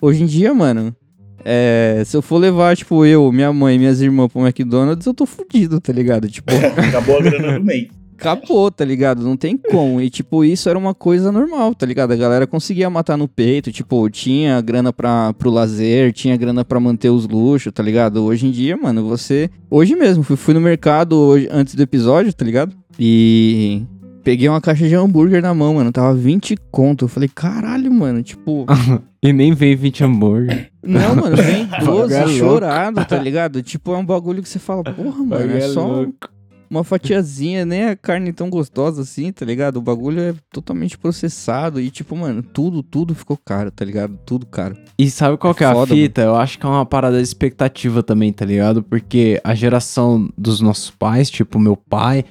[0.00, 0.94] Hoje em dia, mano,
[1.44, 5.26] é, se eu for levar, tipo, eu, minha mãe minhas irmãs pro McDonald's, eu tô
[5.26, 6.28] fudido, tá ligado?
[6.28, 6.52] Tipo,
[6.88, 7.88] Acabou a grana do mês.
[8.16, 9.22] acabou, tá ligado?
[9.22, 10.00] Não tem como.
[10.00, 12.12] E, tipo, isso era uma coisa normal, tá ligado?
[12.12, 16.80] A galera conseguia matar no peito, tipo, tinha grana pra, pro lazer, tinha grana pra
[16.80, 18.24] manter os luxos, tá ligado?
[18.24, 19.50] Hoje em dia, mano, você.
[19.70, 22.74] Hoje mesmo, fui, fui no mercado hoje, antes do episódio, tá ligado?
[22.98, 23.83] E.
[24.25, 25.93] Peguei uma caixa de hambúrguer na mão, mano.
[25.93, 27.05] Tava 20 conto.
[27.05, 28.23] Eu falei, caralho, mano.
[28.23, 28.67] Tipo.
[29.23, 30.71] E nem vem 20 hambúrguer.
[30.83, 32.33] Não, mano, vem Bagulho é 12 louco.
[32.33, 33.63] chorado, tá ligado?
[33.63, 36.05] Tipo, é um bagulho que você fala, porra, mano, é só
[36.69, 39.77] uma fatiazinha, nem a carne tão gostosa assim, tá ligado?
[39.79, 44.19] O bagulho é totalmente processado e, tipo, mano, tudo, tudo ficou caro, tá ligado?
[44.27, 44.77] Tudo caro.
[44.99, 46.21] E sabe qual É que é a foda, fita?
[46.21, 48.83] Eu acho que é uma parada de expectativa também, tá ligado?
[48.83, 52.27] Porque a geração dos nossos pais, tipo meu pai,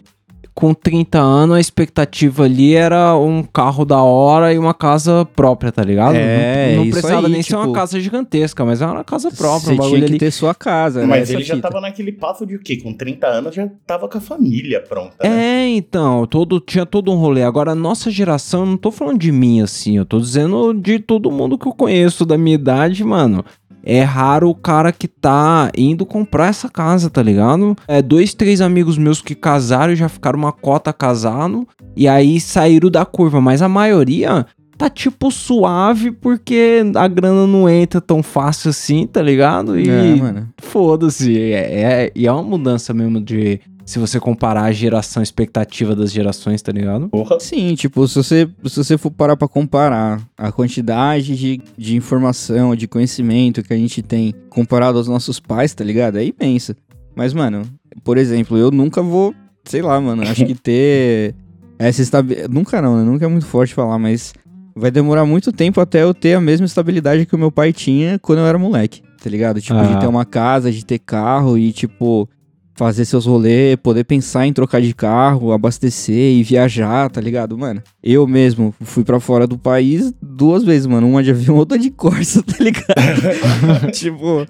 [0.54, 5.72] com 30 anos a expectativa ali era um carro da hora e uma casa própria,
[5.72, 6.16] tá ligado?
[6.16, 9.32] É, não, não precisava aí, nem ser uma tipo, casa gigantesca, mas era uma casa
[9.32, 10.20] própria, Você um bagulho tinha que ali.
[10.20, 11.08] ter sua casa, né?
[11.08, 11.68] Mas Essa ele já fita.
[11.70, 12.78] tava naquele passo de o quê?
[12.78, 15.63] Com 30 anos já tava com a família pronta, né?
[15.63, 17.44] É, então, todo, tinha todo um rolê.
[17.44, 21.00] Agora, a nossa geração, eu não tô falando de mim assim, eu tô dizendo de
[21.00, 23.44] todo mundo que eu conheço da minha idade, mano.
[23.84, 27.76] É raro o cara que tá indo comprar essa casa, tá ligado?
[27.88, 32.39] É dois, três amigos meus que casaram e já ficaram uma cota casado e aí
[32.39, 34.46] saíram da curva, mas a maioria
[34.78, 39.80] tá tipo suave porque a grana não entra tão fácil assim, tá ligado?
[39.80, 40.50] E É, mano.
[40.58, 41.38] foda-se.
[41.39, 43.60] É, é, e é uma mudança mesmo de.
[43.86, 47.10] Se você comparar a geração expectativa das gerações, tá ligado?
[47.10, 47.38] Porra.
[47.39, 52.76] Sim, tipo, se você, se você for parar pra comparar a quantidade de, de informação,
[52.78, 56.17] de conhecimento que a gente tem comparado aos nossos pais, tá ligado?
[56.17, 56.76] É imensa.
[57.13, 57.63] Mas, mano,
[58.06, 61.36] por exemplo, eu nunca vou, sei lá, mano, acho que ter
[61.78, 62.54] essa estabilidade.
[62.54, 63.04] Nunca não, né?
[63.04, 64.34] Nunca é muito forte falar, mas
[64.74, 68.17] vai demorar muito tempo até eu ter a mesma estabilidade que o meu pai tinha
[68.17, 69.60] quando eu era moleque, tá ligado?
[69.60, 69.84] Tipo, Ah.
[69.84, 72.28] de ter uma casa, de ter carro e, tipo,
[72.76, 77.82] fazer seus rolês, poder pensar em trocar de carro, abastecer e viajar, tá ligado, mano?
[78.04, 81.08] Eu mesmo fui pra fora do país duas vezes, mano.
[81.08, 83.92] Uma de avião, outra de Corsa, tá ligado?
[83.94, 84.48] tipo,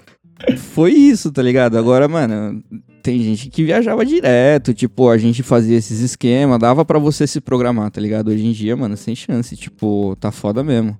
[0.56, 1.76] foi isso, tá ligado?
[1.76, 2.62] Agora, mano,
[3.02, 7.40] tem gente que viajava direto, tipo, a gente fazia esses esquemas, dava pra você se
[7.40, 8.28] programar, tá ligado?
[8.28, 10.98] Hoje em dia, mano, sem chance, tipo, tá foda mesmo.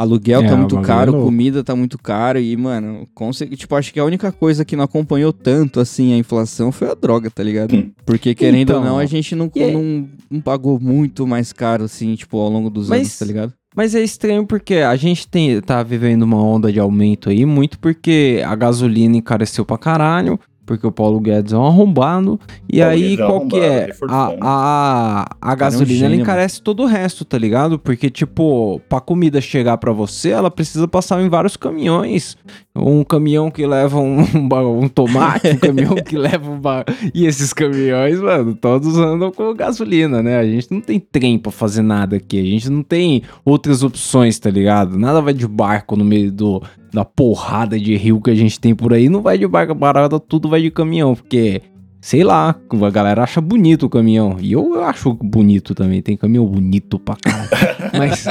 [0.00, 3.92] Aluguel É, tá muito é caro, comida tá muito caro e, mano, conse- tipo, acho
[3.92, 7.42] que a única coisa que não acompanhou tanto, assim, a inflação foi a droga, tá
[7.42, 7.74] ligado?
[7.76, 7.90] Hum.
[8.06, 9.72] Porque, querendo ou Então, não, a gente não, aí?
[9.72, 13.52] não, não pagou muito mais caro, assim, tipo, ao longo dos Mas- anos, tá ligado?
[13.76, 17.78] Mas é estranho porque a gente tem, tá vivendo uma onda de aumento aí, muito
[17.78, 22.38] porque a gasolina encareceu pra caralho, porque o Paulo Guedes é um arrombado.
[22.72, 23.90] E Paulo aí, Guedes é qual que é?
[24.08, 27.76] A, a, a é um gasolina ela encarece todo o resto, tá ligado?
[27.76, 32.36] Porque, tipo, pra comida chegar pra você, ela precisa passar em vários caminhões.
[32.82, 36.58] Um caminhão que leva um, um um tomate, um caminhão que leva um.
[36.60, 40.38] ba- E esses caminhões, mano, todos andam com gasolina, né?
[40.38, 42.38] A gente não tem trem pra fazer nada aqui.
[42.40, 44.98] A gente não tem outras opções, tá ligado?
[44.98, 46.62] Nada vai de barco no meio do,
[46.92, 49.08] da porrada de rio que a gente tem por aí.
[49.08, 51.62] Não vai de barco parada, tudo vai de caminhão, porque.
[52.00, 54.36] Sei lá, a galera acha bonito o caminhão.
[54.40, 56.00] E eu, eu acho bonito também.
[56.00, 57.48] Tem caminhão bonito pra caralho.
[57.96, 58.24] Mas.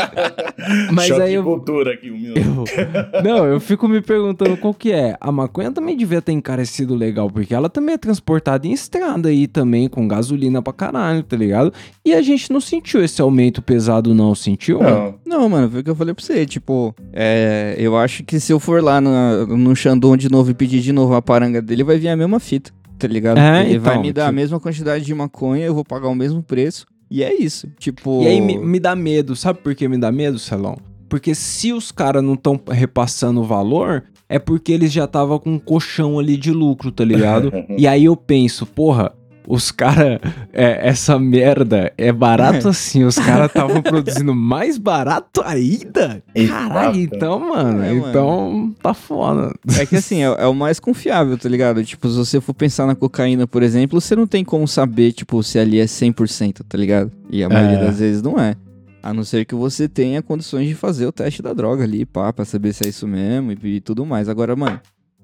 [0.91, 4.91] Mas Choque aí eu, cultura aqui, um eu- Não, eu fico me perguntando qual que
[4.91, 5.15] é.
[5.19, 9.47] A maconha também devia ter encarecido legal, porque ela também é transportada em estrada aí
[9.47, 11.73] também, com gasolina pra caralho, tá ligado?
[12.05, 14.79] E a gente não sentiu esse aumento pesado, não, sentiu?
[14.81, 15.15] Não.
[15.25, 18.51] Não, mano, foi o que eu falei pra você, tipo, é, eu acho que se
[18.51, 21.83] eu for lá na- no Xandão de novo e pedir de novo a paranga dele,
[21.83, 23.37] vai vir a mesma fita, tá ligado?
[23.39, 26.09] É, Ele vai então, me dar a tipo- mesma quantidade de maconha, eu vou pagar
[26.09, 28.21] o mesmo preço, e é isso, tipo...
[28.21, 30.77] E aí me, me dá medo, sabe por que me dá medo, Celão?
[31.07, 35.53] Porque se os caras não estão repassando o valor, é porque eles já estavam com
[35.53, 37.51] um colchão ali de lucro, tá ligado?
[37.75, 39.11] e aí eu penso, porra,
[39.49, 40.19] os caras,
[40.53, 46.23] essa merda é barato assim, os caras estavam produzindo mais barato ainda?
[46.47, 48.09] Caralho, então, mano, É, mano.
[48.09, 49.51] então tá foda.
[49.79, 51.83] É que assim, é, é o mais confiável, tá ligado?
[51.83, 55.41] Tipo, se você for pensar na cocaína, por exemplo, você não tem como saber, tipo,
[55.41, 57.11] se ali é 100%, tá ligado?
[57.31, 57.85] E a maioria É.
[57.85, 58.55] das vezes não é.
[59.01, 62.31] A não ser que você tenha condições de fazer o teste da droga ali, pá,
[62.31, 64.29] pra saber se é isso mesmo e, e tudo mais.
[64.29, 64.79] Agora, mano,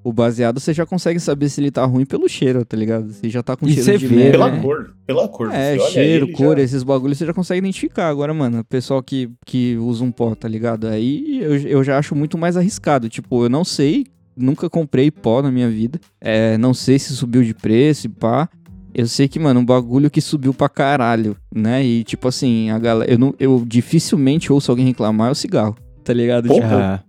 [0.07, 3.11] o baseado você já consegue saber se ele tá ruim pelo cheiro, tá ligado?
[3.11, 4.31] Você já tá com E cheiro você de vê, merda.
[4.33, 4.61] Pela né?
[4.61, 5.51] cor, pela cor.
[5.51, 8.07] É, cheiro, cor, já- esses bagulhos você já consegue identificar.
[8.09, 10.87] Agora, mano, o pessoal que, que usa um pó, tá ligado?
[10.87, 13.09] Aí eu, eu já acho muito mais arriscado.
[13.09, 14.05] Tipo, eu não sei,
[14.37, 15.99] nunca comprei pó na minha vida.
[16.21, 18.47] É, não sei se subiu de preço e pá.
[18.93, 21.83] Eu sei que, mano, um bagulho que subiu pra caralho, né?
[21.83, 23.11] E, tipo assim, a galera.
[23.11, 26.47] Eu, não, eu dificilmente ouço alguém reclamar é o cigarro, tá ligado?
[26.47, 26.61] Porra.
[26.61, 27.04] Tipo, É.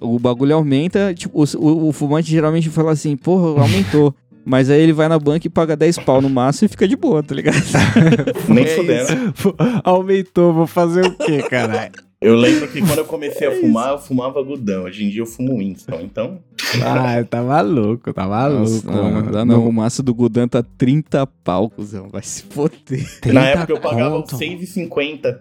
[0.00, 4.14] o bagulho aumenta, tipo, o, o, fumante geralmente fala assim, porra, aumentou.
[4.48, 6.94] Mas aí ele vai na banca e paga 10 pau no máximo e fica de
[6.94, 7.56] boa, tá ligado?
[8.48, 9.34] Nem É fudendo.
[9.82, 11.90] Aumentou, vou fazer o quê, caralho?
[12.20, 14.84] Eu lembro que quando eu comecei a fumar, eu fumava Gudão.
[14.84, 15.98] Hoje em dia eu fumo Winston.
[16.00, 16.38] Então,
[16.80, 18.60] Ah, tá maluco, tá maluco.
[18.60, 19.22] Nossa, não, mano.
[19.22, 19.68] não dá não.
[19.68, 22.08] O maço do Gudan tá 30 pau, cuzão.
[22.10, 23.02] Vai se foder.
[23.02, 24.36] na 30 época eu pagava conto.
[24.38, 25.40] 6,50,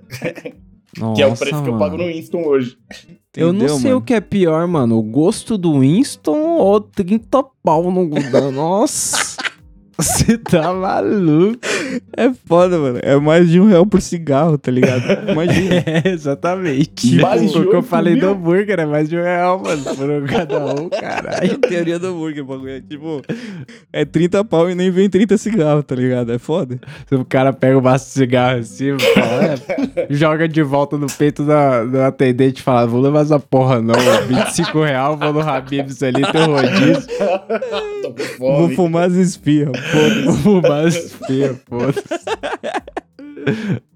[0.98, 2.10] Nossa, que é o preço que eu pago mano.
[2.10, 2.78] no Winston hoje.
[3.36, 3.98] Eu não Entendeu, sei mano?
[3.98, 4.98] o que é pior, mano.
[4.98, 8.52] O gosto do Winston ou 30 pau no Gudan.
[8.56, 9.36] Nossa.
[9.98, 11.60] Você tá maluco.
[12.16, 13.00] É foda, mano.
[13.02, 15.04] É mais de um real por cigarro, tá ligado?
[15.32, 15.76] Imagina.
[15.86, 17.16] É, exatamente.
[17.22, 18.22] Mais de o que eu falei mil.
[18.22, 19.84] do hambúrguer é mais de um real, mano.
[19.84, 21.58] Por cada um, caralho.
[21.60, 22.70] Teoria do hambúrguer, bagulho.
[22.72, 23.22] É tipo,
[23.92, 26.32] é 30 pau e nem vem 30 cigarros, tá ligado?
[26.32, 26.80] É foda.
[27.12, 29.44] O cara pega o maço de cigarro assim, fala,
[29.96, 33.82] é, joga de volta no peito da, do atendente e fala: Vou levar essa porra
[33.82, 33.96] não,
[34.28, 37.08] 25 real, vou no Habib's ali, tem um rodízio,
[38.02, 40.22] Tô com Vou fumar as espirras, foda.
[40.26, 42.02] vou fumar as feias, foda-se.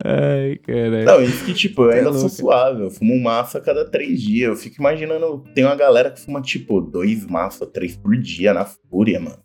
[0.03, 1.05] Ai, caralho.
[1.05, 2.35] Não, isso que, tipo, eu É ainda sou louco.
[2.35, 2.83] suave.
[2.83, 4.49] Eu fumo um maço a cada três dias.
[4.49, 8.65] Eu fico imaginando, tem uma galera que fuma, tipo, dois maços, três por dia na
[8.65, 9.37] fúria, mano.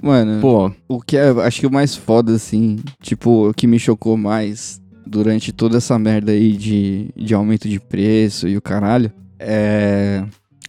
[0.00, 3.78] Mano, Pô, o que é, acho que o mais foda, assim, tipo, o que me
[3.78, 9.10] chocou mais durante toda essa merda aí de, de aumento de preço e o caralho,
[9.38, 10.24] é.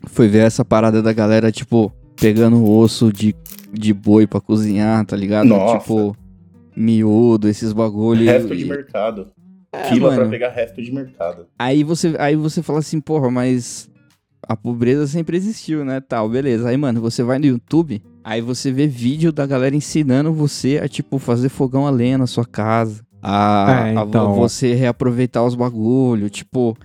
[0.07, 3.35] Foi ver essa parada da galera, tipo, pegando o osso de,
[3.73, 5.45] de boi pra cozinhar, tá ligado?
[5.47, 5.79] Nossa.
[5.79, 6.15] Tipo,
[6.79, 8.25] miúdo, esses bagulho.
[8.25, 9.27] resto e- de mercado.
[9.71, 11.45] É, pra pegar resto de mercado.
[11.59, 13.87] Aí você, aí você fala assim, porra, mas
[14.47, 15.99] a pobreza sempre existiu, né?
[16.01, 16.67] Tal, beleza.
[16.69, 20.87] Aí, mano, você vai no YouTube, aí você vê vídeo da galera ensinando você a,
[20.87, 23.03] tipo, fazer fogão a lenha na sua casa.
[23.21, 24.33] A, É, a então.
[24.33, 26.75] você reaproveitar os bagulho, tipo...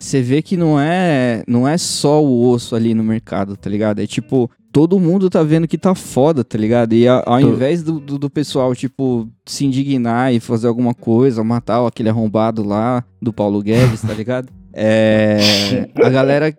[0.00, 4.00] Você vê que não é, não é só o osso ali no mercado, tá ligado?
[4.00, 6.92] É tipo, todo mundo tá vendo que tá foda, tá ligado?
[6.94, 10.92] E a- ao Tô- invés do, do, do pessoal, tipo, se indignar e fazer alguma
[10.92, 14.48] coisa, matar aquele arrombado lá do Paulo Guedes, tá ligado?
[14.76, 15.88] É.
[16.02, 16.52] A galera,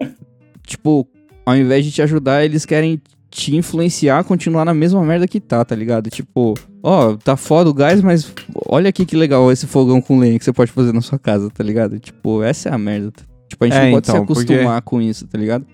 [0.65, 1.05] tipo,
[1.45, 5.41] ao invés de te ajudar, eles querem te influenciar a continuar na mesma merda que
[5.41, 6.09] tá, tá ligado?
[6.09, 8.31] Tipo, ó, tá foda o gás, mas
[8.69, 11.49] olha aqui que legal esse fogão com lenha que você pode fazer na sua casa,
[11.49, 11.99] tá ligado?
[11.99, 13.11] Tipo, essa é a merda.
[13.11, 13.23] tá?
[13.49, 15.65] Tipo, a gente É, não pode se então, porque- acostumar com isso, tá ligado?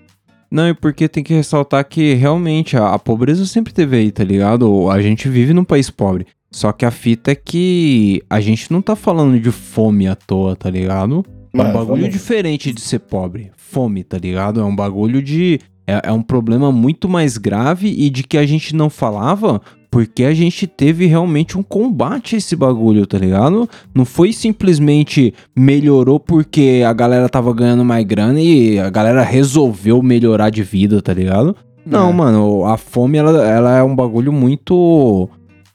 [0.51, 4.23] Não, e porque tem que ressaltar que realmente a, a pobreza sempre teve aí, tá
[4.23, 4.89] ligado?
[4.89, 6.27] A gente vive num país pobre.
[6.51, 10.53] Só que a fita é que a gente não tá falando de fome à toa,
[10.53, 11.25] tá ligado?
[11.53, 13.51] É um bagulho diferente de ser pobre.
[13.55, 14.59] Fome, tá ligado?
[14.59, 15.59] É um bagulho de.
[15.87, 20.23] É, é um problema muito mais grave e de que a gente não falava porque
[20.23, 23.69] a gente teve realmente um combate a esse bagulho, tá ligado?
[23.93, 30.01] Não foi simplesmente melhorou porque a galera tava ganhando mais grana e a galera resolveu
[30.01, 31.55] melhorar de vida, tá ligado?
[31.85, 32.13] Não, É.
[32.13, 35.27] mano, a fome ela, ela é um bagulho muito.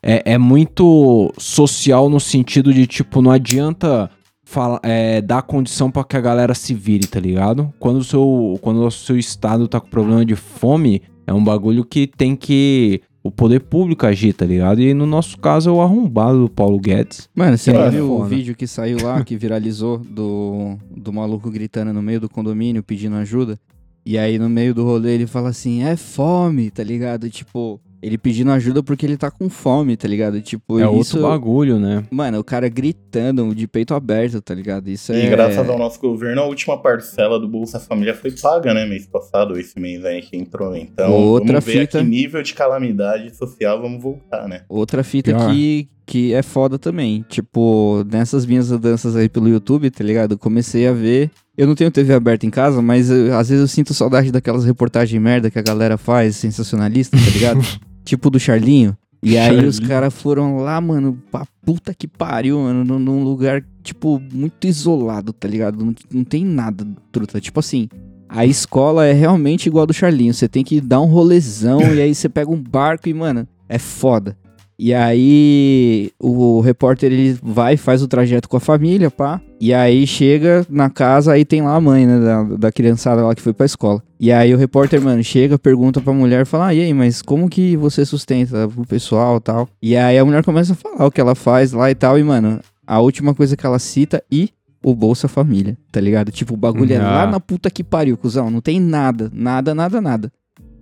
[0.02, 4.08] É, é muito social no sentido de, tipo, não adianta
[4.48, 7.72] fala, é, dar condição pra que a galera se vire, tá ligado?
[7.80, 11.84] Quando o, seu, quando o seu estado tá com problema de fome, é um bagulho
[11.84, 14.80] que tem que o poder público agir, tá ligado?
[14.80, 17.28] E no nosso caso é o arrombado do Paulo Guedes.
[17.34, 21.50] Mano, você É, não viu o vídeo que saiu lá, que viralizou, do, do maluco
[21.50, 23.58] gritando no meio do condomínio pedindo ajuda?
[24.04, 27.28] E aí no meio do rolê ele fala assim, é fome, tá ligado?
[27.28, 30.40] Tipo, ele pedindo ajuda porque ele tá com fome, tá ligado?
[30.40, 30.92] Tipo, é isso...
[30.92, 32.04] outro bagulho, né?
[32.10, 34.88] Mano, o cara gritando de peito aberto, tá ligado?
[34.88, 35.24] Isso é...
[35.24, 38.86] E graças ao nosso governo, a última parcela do Bolsa Família foi paga, né?
[38.86, 40.76] Mês passado, esse mês aí que entrou.
[40.76, 41.98] Então, Outra vamos ver fita.
[41.98, 44.62] a que nível de calamidade social vamos voltar, né?
[44.68, 45.50] Outra fita Pior.
[45.50, 47.24] que, que é foda também.
[47.28, 50.32] Tipo, nessas minhas andanças aí pelo YouTube, tá ligado?
[50.32, 51.30] Eu comecei a ver.
[51.58, 54.64] Eu não tenho TV aberta em casa, mas eu- às vezes eu sinto saudade daquelas
[54.64, 57.60] reportagens merda que a galera faz, sensacionalista, tá ligado?
[58.04, 58.96] tipo do Charlinho.
[59.22, 63.64] E aí os caras foram lá, mano, pra puta que pariu, mano, num, num lugar,
[63.82, 65.84] tipo, muito isolado, tá ligado?
[65.84, 67.40] Não, não tem nada, truta.
[67.40, 67.88] Tipo assim,
[68.28, 70.32] a escola é realmente igual a do Charlinho.
[70.34, 73.78] Você tem que dar um rolezão e aí você pega um barco e, mano, é
[73.78, 74.36] foda.
[74.78, 79.40] E aí o repórter ele vai, faz o trajeto com a família, pá.
[79.60, 83.34] E aí chega na casa, aí tem lá a mãe, né, da, da criançada lá
[83.34, 84.02] que foi pra escola.
[84.20, 87.48] E aí o repórter, mano, chega, pergunta pra mulher, fala, ah, e aí, mas como
[87.48, 89.68] que você sustenta o pessoal e tal?
[89.82, 92.18] E aí a mulher começa a falar o que ela faz lá e tal.
[92.18, 94.50] E, mano, a última coisa que ela cita e
[94.84, 96.30] o Bolsa Família, tá ligado?
[96.30, 97.26] Tipo, o bagulho é lá Ah.
[97.26, 98.50] na puta que pariu, cuzão.
[98.50, 100.30] Não tem nada, nada, nada, nada.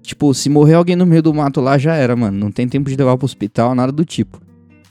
[0.05, 2.39] Tipo, se morrer alguém no meio do mato lá, já era, mano.
[2.39, 4.41] Não tem tempo de levar pro hospital, nada do tipo.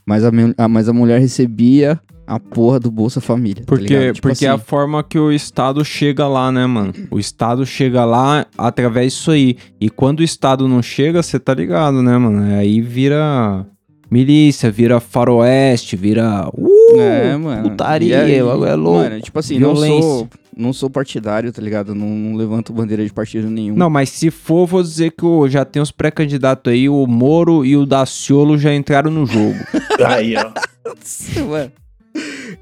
[0.05, 3.63] Mas a, a- mas a mulher recebia a porra do Bolsa Família.
[3.63, 4.15] tá Porque, ligado?
[4.15, 6.93] Tipo porque é a assim, forma que o Estado chega lá, né, mano?
[7.11, 9.55] O Estado chega lá através disso aí.
[9.79, 12.55] E quando o Estado não chega, você tá ligado, né, mano?
[12.57, 13.65] Aí vira
[14.09, 16.49] milícia, vira faroeste, vira.
[16.53, 17.69] Uh, É, mano.
[17.69, 18.43] Putaria, aí, é
[18.75, 19.03] louco.
[19.03, 20.01] Mano, tipo assim, não Violência.
[20.01, 20.27] sou,
[20.57, 21.93] não sou partidário, tá ligado?
[21.95, 23.75] Não, não levanto bandeira de partido nenhum.
[23.75, 27.75] Não, mas se for, vou dizer que já tem os pré-candidatos aí, o Moro e
[27.75, 29.55] o Daciolo já entraram no jogo.
[30.05, 30.51] Aí, ó.
[31.47, 31.71] Mano,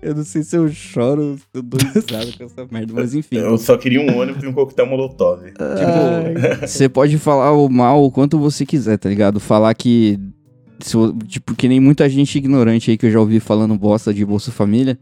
[0.02, 3.38] eu não sei se eu choro, eu dou risada com essa merda, mas enfim.
[3.38, 5.44] Eu só queria um ônibus e um coquetel molotov.
[5.46, 9.40] Tipo, você pode falar o mal o quanto você quiser, tá ligado?
[9.40, 10.20] Falar que.
[10.80, 14.26] se tipo, que nem muita gente ignorante aí que eu já ouvi falando bosta de
[14.26, 14.98] Bolsa Família.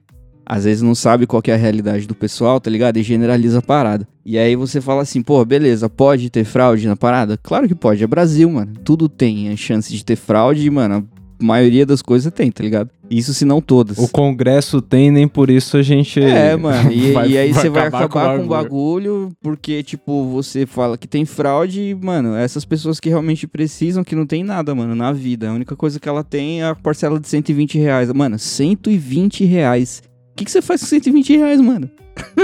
[0.51, 2.97] Às vezes não sabe qual é a realidade do pessoal, tá ligado?
[2.97, 4.07] E generaliza a parada.
[4.25, 7.37] E aí você fala assim, pô, beleza, pode ter fraude na parada?
[7.37, 8.73] Claro que pode, é Brasil, mano.
[8.83, 11.07] Tudo tem a chance de ter fraude e, mano,
[11.39, 12.89] a maioria das coisas tem, tá ligado?
[13.11, 13.97] Isso se não todas.
[13.99, 16.19] O Congresso tem, nem por isso a gente.
[16.19, 16.91] É, mano.
[16.91, 20.65] E, vai- e aí vai você vai acabar acabar, com o bagulho, porque, tipo, você
[20.65, 24.73] fala que tem fraude e, mano, essas pessoas que realmente precisam, que não tem nada,
[24.75, 25.49] mano, na vida.
[25.49, 28.11] A única coisa que ela tem é a parcela de 120 reais.
[28.13, 30.01] Mano, 120 reais.
[30.39, 31.89] O que, que você faz com 120 reais, mano?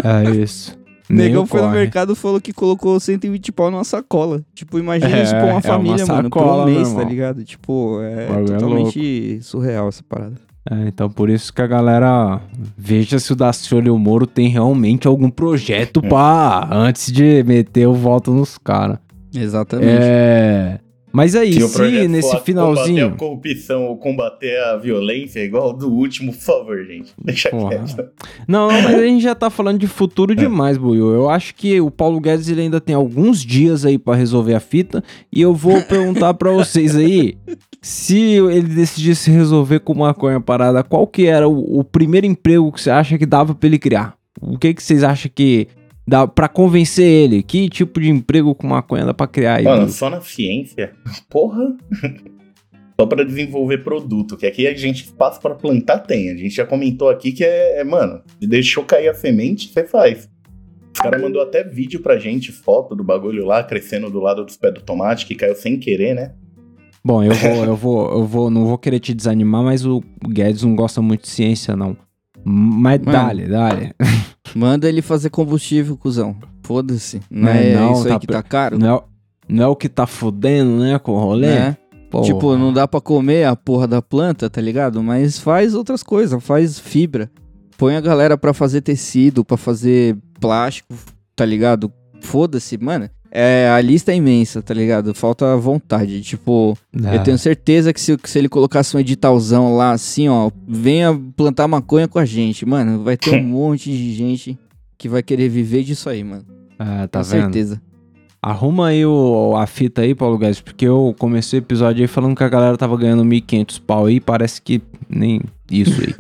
[0.04, 0.78] É isso.
[1.10, 1.82] Negão foi no ocorre.
[1.82, 4.44] mercado e falou que colocou 120 pau numa sacola.
[4.56, 7.04] Tipo, imagina É, isso pra é uma uma família, mano, por sacola, um mês, tá
[7.04, 7.44] ligado?
[7.44, 10.34] Tipo, é é totalmente surreal essa parada.
[10.70, 12.42] É, então por isso que a galera
[12.76, 17.88] veja se o Daciolo e o Moro tem realmente algum projeto pra antes de meter
[17.88, 18.98] o voto nos caras.
[19.34, 19.90] Exatamente.
[20.02, 20.80] É.
[21.16, 23.16] Mas aí, Se nesse for Combater a finalzinho.
[23.16, 27.14] corrupção ou combater a violência, igual do último, por favor, gente.
[27.24, 28.10] Deixa quieto.
[28.48, 30.36] Não, não, mas a gente já tá falando de futuro É.
[30.36, 31.12] demais, Buiu.
[31.14, 34.60] Eu acho que o Paulo Guedes ele ainda tem alguns dias aí pra resolver a
[34.60, 35.02] fita.
[35.32, 37.38] E eu vou perguntar pra vocês aí.
[37.82, 42.82] Se ele decidisse resolver com maconha parada, qual que era o, o primeiro emprego que
[42.82, 44.16] você acha que dava pra ele criar?
[44.42, 45.68] O que que vocês acham que
[46.08, 47.44] dá pra convencer ele?
[47.44, 49.64] Que tipo de emprego com maconha dá pra criar aí?
[49.64, 50.94] Mano, só na ciência?
[51.30, 51.76] Porra.
[53.00, 56.30] Só pra desenvolver produto, que aqui a gente espaço pra plantar tem.
[56.30, 60.30] A gente já comentou aqui que é, é, mano, deixou cair a semente, você faz.
[60.94, 64.56] Os cara mandou até vídeo pra gente, foto do bagulho lá, crescendo do lado dos
[64.56, 66.32] pés do tomate, que caiu sem querer, né?
[67.04, 70.64] Bom, eu vou, eu vou, eu vou, não vou querer te desanimar, mas o Guedes
[70.64, 71.98] não gosta muito de ciência, não.
[72.46, 73.12] Mas Mano.
[73.12, 73.92] dale, dale.
[74.56, 76.36] Manda ele fazer combustível, cuzão.
[76.64, 77.20] Foda-se.
[77.30, 78.80] Não, é é não, isso aí tá que tá caro?
[78.80, 79.04] Não é,
[79.50, 81.48] não é o que tá fudendo, né, com o rolê?
[81.48, 81.78] né?
[82.10, 82.26] Porra.
[82.26, 85.04] Tipo, não dá pra comer a porra da planta, tá ligado?
[85.04, 87.30] Mas faz outras coisas, faz fibra.
[87.78, 90.96] Põe a galera pra fazer tecido, pra fazer plástico,
[91.36, 91.92] tá ligado?
[92.22, 93.10] Foda-se, mano.
[93.38, 95.14] É, a lista é imensa, tá ligado?
[95.14, 96.22] Falta vontade.
[96.22, 97.18] Tipo, É.
[97.18, 101.14] eu tenho certeza que se, que se ele colocasse um editalzão lá, assim, ó, venha
[101.36, 104.58] plantar maconha com a gente, mano, vai ter um monte de gente
[104.98, 106.46] que vai querer viver disso aí, mano.
[106.80, 107.42] É, tá com vendo?
[107.42, 107.82] certeza.
[108.42, 112.36] Arruma aí o, a fita aí, Paulo Guedes, porque eu comecei o episódio aí falando
[112.36, 116.14] que a galera tava ganhando 1.500 pau aí, parece que nem isso aí.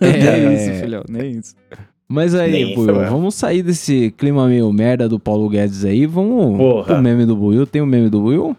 [0.00, 1.54] Nem isso, filhão, nem isso.
[2.10, 3.06] Mas aí, Buiu, é.
[3.10, 6.84] vamos sair desse clima meio merda do Paulo Guedes aí, vamos Porra.
[6.84, 7.66] pro meme do Buiu.
[7.66, 8.56] Tem o meme do Buiu?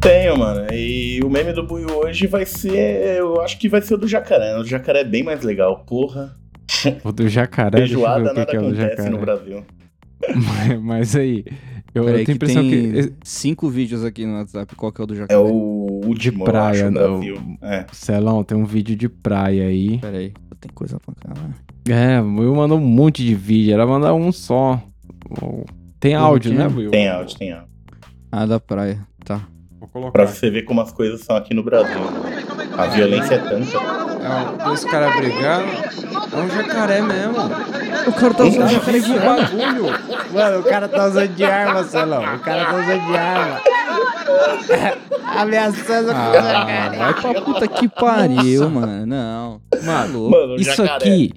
[0.00, 0.72] Tenho, mano.
[0.72, 3.18] E o meme do Buiu hoje vai ser.
[3.18, 4.58] Eu acho que vai ser o do jacaré.
[4.58, 5.84] O jacaré é bem mais legal.
[5.86, 6.34] Porra.
[7.04, 9.10] O do jacaré, eu Feijoada, o que, nada que é o acontece jacaré.
[9.10, 9.64] no Brasil.
[10.34, 11.44] Mas, mas aí,
[11.92, 13.12] eu, eu Peraí tenho a que impressão tem que...
[13.24, 14.74] cinco vídeos aqui no WhatsApp.
[14.76, 15.40] Qual que é o do É jacaré?
[16.02, 17.46] O último, praia, eu acho, né?
[17.62, 17.86] É.
[17.92, 19.98] Celão, tem um vídeo de praia aí.
[19.98, 21.54] Peraí, tem coisa pra caralho.
[21.88, 24.80] É, o Will mandou um monte de vídeo, era mandar um só.
[25.98, 26.90] Tem áudio, né, Will?
[26.90, 27.68] Tem áudio, tem áudio.
[28.30, 29.00] Ah, da praia.
[29.24, 29.40] Tá.
[29.78, 30.12] Vou colocar.
[30.12, 32.00] Pra você ver como as coisas são aqui no Brasil.
[32.76, 33.76] A violência é tanta.
[33.78, 35.66] É, dois caras brigando.
[36.32, 37.34] É um jacaré mesmo.
[38.06, 39.86] O cara tá usando jacaré de bagulho.
[40.32, 42.22] Mano, o cara tá usando de arma, Celão.
[42.36, 43.60] O cara tá usando de arma.
[45.36, 49.06] Ameaçando Ah, vai pra puta que pariu, mano.
[49.06, 49.60] Não.
[49.84, 50.30] Maluco.
[50.30, 50.94] Mano, o Isso jacaré.
[50.96, 51.34] aqui,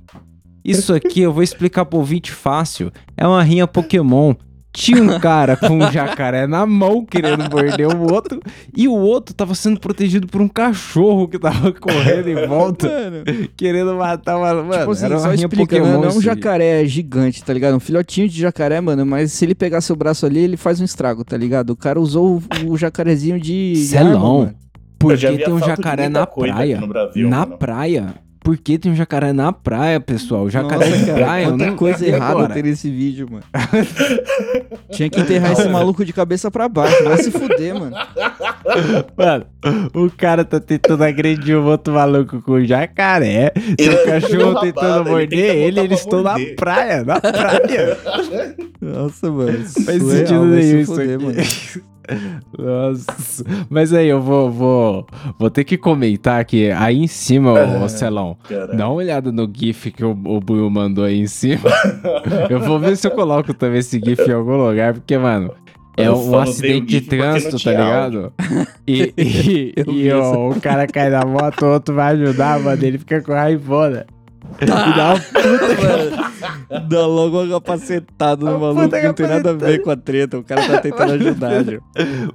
[0.64, 2.92] isso aqui eu vou explicar pro ouvinte fácil.
[3.16, 4.34] É uma rinha Pokémon.
[4.76, 8.42] Tinha um cara com um jacaré na mão querendo morder o outro
[8.76, 13.24] e o outro tava sendo protegido por um cachorro que tava correndo em volta Mano,
[13.56, 14.54] querendo matar uma.
[14.54, 15.86] Mano, tipo assim, era uma explica, Pokémon.
[15.86, 15.94] né?
[15.94, 17.76] Não é um jacaré gigante, tá ligado?
[17.76, 20.84] Um filhotinho de jacaré, mano, mas se ele pegar seu braço ali, ele faz um
[20.86, 21.70] estrago, tá ligado?
[21.70, 23.76] O cara usou o, o jacarezinho de.
[23.78, 24.54] Celão.
[25.04, 26.82] Eu já Porque tem um jacaré na praia.
[26.86, 27.58] Brasil, na mano.
[27.58, 28.16] praia.
[28.46, 30.48] Por que tem um jacaré na praia, pessoal?
[30.52, 33.44] Jacaré Nossa, de cara, praia, quanta não coisa errada tem nesse vídeo, mano.
[34.92, 37.04] Tinha que enterrar esse maluco de cabeça pra baixo.
[37.04, 37.96] Vai se fuder, mano.
[39.18, 39.46] Mano,
[39.94, 43.52] o cara tá tentando agredir um outro maluco com jacaré.
[43.52, 47.04] Tem Ele o é cachorro rabada, tentando ele morder ele, pra eles estão na praia,
[47.04, 47.98] na praia.
[48.82, 49.58] Nossa, mano.
[49.60, 51.26] Não faz surreal, sentido nenhum isso fuder, aqui.
[51.26, 51.95] mano.
[52.58, 53.44] Nossa.
[53.70, 57.54] Mas aí, eu vou, vou, vou ter que comentar que aí em cima,
[57.84, 58.38] ô Celão,
[58.76, 61.70] dá uma olhada no GIF que o, o Buiu mandou aí em cima.
[62.50, 65.52] eu vou ver se eu coloco também esse GIF em algum lugar, porque, mano.
[65.98, 68.34] É Eu um acidente de trânsito, tá ligado?
[68.88, 72.84] E, e, e vi ó, o cara cai na moto, o outro vai ajudar, mano.
[72.84, 74.06] Ele fica com raivona.
[74.62, 75.16] E dá uma
[75.82, 79.92] Mano, dá logo uma capacetada no maluco puta que não tem nada a ver com
[79.92, 80.38] a treta.
[80.38, 81.82] O cara tá tentando ajudar, Gil.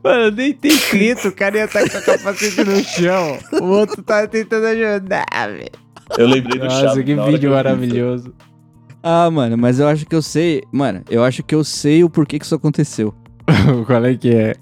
[0.02, 3.38] Mano, nem tem escrito, o cara ia estar com a capacete no chão.
[3.60, 5.70] O outro tá tentando ajudar, velho.
[6.18, 7.48] Eu lembrei do Nossa, Chaves que vídeo vi isso.
[7.50, 8.34] maravilhoso.
[9.02, 10.62] Ah, mano, mas eu acho que eu sei.
[10.72, 13.14] Mano, eu acho que eu sei o porquê que isso aconteceu.
[13.86, 14.54] Qual é que é?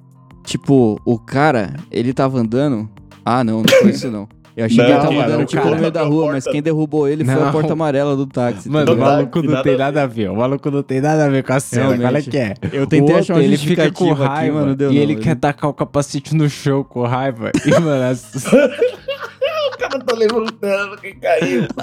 [0.45, 2.89] Tipo, o cara, ele tava andando.
[3.25, 4.29] Ah, não, não foi isso não.
[4.59, 6.61] Eu achei que Não, ele tava andando o tipo no meio da rua, mas quem
[6.61, 7.53] derrubou ele foi a Não.
[7.53, 8.69] porta amarela do táxi.
[8.69, 10.31] Mano, tá o Não maluco não tem nada a ver.
[10.31, 11.85] O maluco não tem nada a ver com a cena.
[11.85, 12.31] Qual é Realmente.
[12.31, 12.55] que é?
[12.73, 15.01] Eu tentei O achar outro, ele fica com justificativa aqui, raiva mano, deu e não,
[15.03, 17.53] ele quer tacar o capacete no chão com raiva.
[17.65, 21.63] E, mano, as- O cara tá levantando, quem caiu.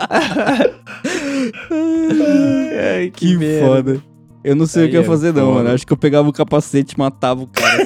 [2.97, 3.65] Ai, Que merda.
[3.67, 4.01] foda.
[4.43, 5.71] Eu não sei Aí o que ia é fazer, não, mano.
[5.71, 7.83] Acho que eu pegava o capacete e matava o cara.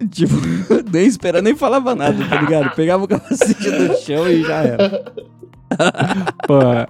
[0.10, 0.34] tipo,
[0.92, 2.74] nem esperava, nem falava nada, tá ligado?
[2.74, 5.12] Pegava o capacete do chão e já era.
[6.46, 6.88] Porra.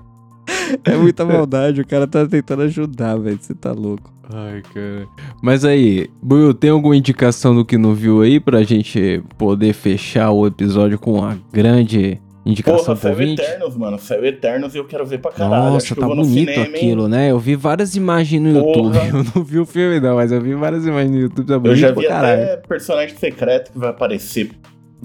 [0.85, 3.39] É muita maldade, o cara tá tentando ajudar, velho.
[3.41, 4.13] Você tá louco.
[4.33, 5.07] Ai, cara.
[5.43, 10.31] Mas aí, Buiu, tem alguma indicação do que não viu aí pra gente poder fechar
[10.31, 13.43] o episódio com uma grande indicação Porra, saiu ouvinte?
[13.43, 13.99] Eternos, mano.
[13.99, 15.73] Saiu Eternos e eu quero ver pra caralho.
[15.73, 17.31] Nossa, tá eu bonito cinema, aquilo, né?
[17.31, 18.69] Eu vi várias imagens no Porra.
[18.69, 18.99] YouTube.
[19.11, 21.47] Eu não vi o filme, não, mas eu vi várias imagens no YouTube.
[21.47, 24.51] Tá Eu bonito já pra vi até personagem secreto que vai aparecer.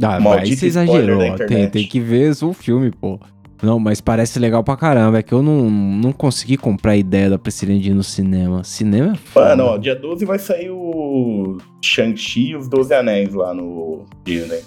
[0.02, 1.36] Ah, mas você exagerou.
[1.48, 3.20] Tem, tem que ver o filme, pô.
[3.64, 5.20] Não, mas parece legal pra caramba.
[5.20, 8.64] É que eu não, não consegui comprar a ideia da Priscila de ir no cinema.
[8.64, 9.50] Cinema é foda.
[9.50, 14.62] Mano, ó, dia 12 vai sair o Shang-Chi e os 12 Anéis lá no Disney.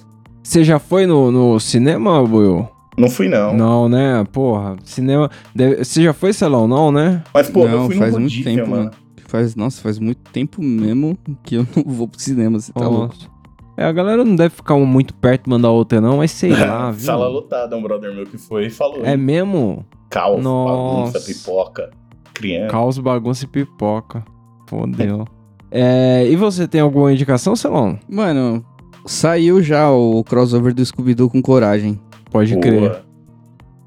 [0.48, 2.66] Você já foi no, no cinema, Buiu?
[2.96, 3.54] Não fui, não.
[3.54, 4.24] Não, né?
[4.32, 5.30] Porra, cinema.
[5.54, 6.66] deve- Você já foi, Celão?
[6.66, 7.22] Não, né?
[7.34, 8.84] Mas, pô, eu não, fui no faz muito rodízio, tempo, mano.
[8.84, 8.96] mano.
[9.26, 13.14] Faz, nossa, faz muito tempo mesmo que eu não vou pro cinema, você tá louco.
[13.14, 13.28] Nossa.
[13.76, 16.56] É, a galera não deve ficar um muito perto uma da outra, não, mas sei
[16.56, 17.04] lá, viu?
[17.04, 19.04] Sala lotada, um brother meu que foi e falou.
[19.04, 19.84] É mesmo?
[20.08, 21.12] Caos, Nossa.
[21.12, 21.90] bagunça, pipoca,
[22.32, 22.68] criança.
[22.68, 24.24] Caos, bagunça e pipoca.
[24.66, 25.26] Fodeu.
[25.70, 27.98] É, e você tem alguma indicação, Celão?
[28.08, 28.64] Mano,
[29.08, 31.98] saiu já o crossover do Scooby-Doo com coragem.
[32.30, 32.62] Pode Boa.
[32.62, 32.96] crer.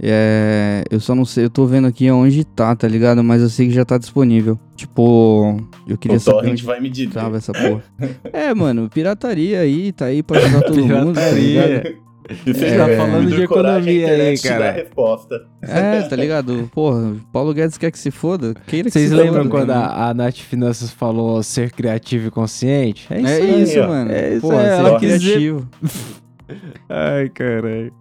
[0.04, 0.84] É.
[0.90, 3.24] Eu só não sei, eu tô vendo aqui onde tá, tá ligado?
[3.24, 4.60] Mas eu sei que já tá disponível.
[4.76, 5.58] Tipo,
[5.88, 7.12] eu queria O saber Torrent onde vai me dizer.
[7.12, 7.84] tava essa porra.
[8.34, 11.68] É, mano, pirataria aí, tá aí pra ajudar todo mundo, tá ligado?
[11.68, 11.98] Pirataria.
[12.46, 14.72] Você É, já tá falando de economia aí, cara.
[14.72, 15.46] resposta.
[15.62, 16.70] É, tá ligado?
[16.74, 18.54] Porra, Paulo Guedes quer que se foda.
[18.68, 19.84] Queira que Vocês se lembram foda, quando também.
[19.84, 23.08] a, a Nath Finanças falou ser criativo e consciente?
[23.10, 23.62] É isso É aí.
[23.64, 23.88] isso, ó.
[23.88, 24.12] mano.
[24.12, 25.68] É isso Porra, aí, ser ela quis dizer- criativo.
[26.90, 27.94] Ai, caralho.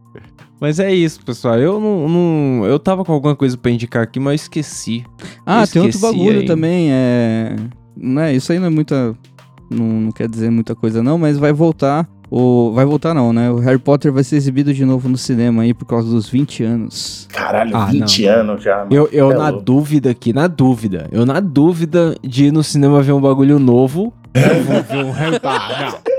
[0.60, 1.58] Mas é isso, pessoal.
[1.58, 5.04] Eu não, não- Eu tava com alguma coisa pra indicar aqui, mas eu esqueci.
[5.46, 6.46] Ah, Eu tem outro esqueci bagulho aí.
[6.46, 7.56] também, é...
[7.96, 9.14] Não é, isso aí não é muita...
[9.70, 12.06] Não, não quer dizer muita coisa não, mas vai voltar...
[12.30, 12.70] O...
[12.72, 13.50] Vai voltar não, né?
[13.50, 16.62] O Harry Potter vai ser exibido de novo no cinema aí por causa dos 20
[16.62, 17.26] anos.
[17.32, 18.32] Caralho, Ah, 20 não.
[18.32, 18.88] anos já, mano.
[18.94, 19.64] Eu, eu É na louco.
[19.64, 21.08] dúvida aqui, na dúvida.
[21.10, 24.12] Eu na dúvida de ir no cinema ver um bagulho novo.
[24.34, 25.92] Eu vou ver um Harry Potter.
[25.92, 26.10] Não.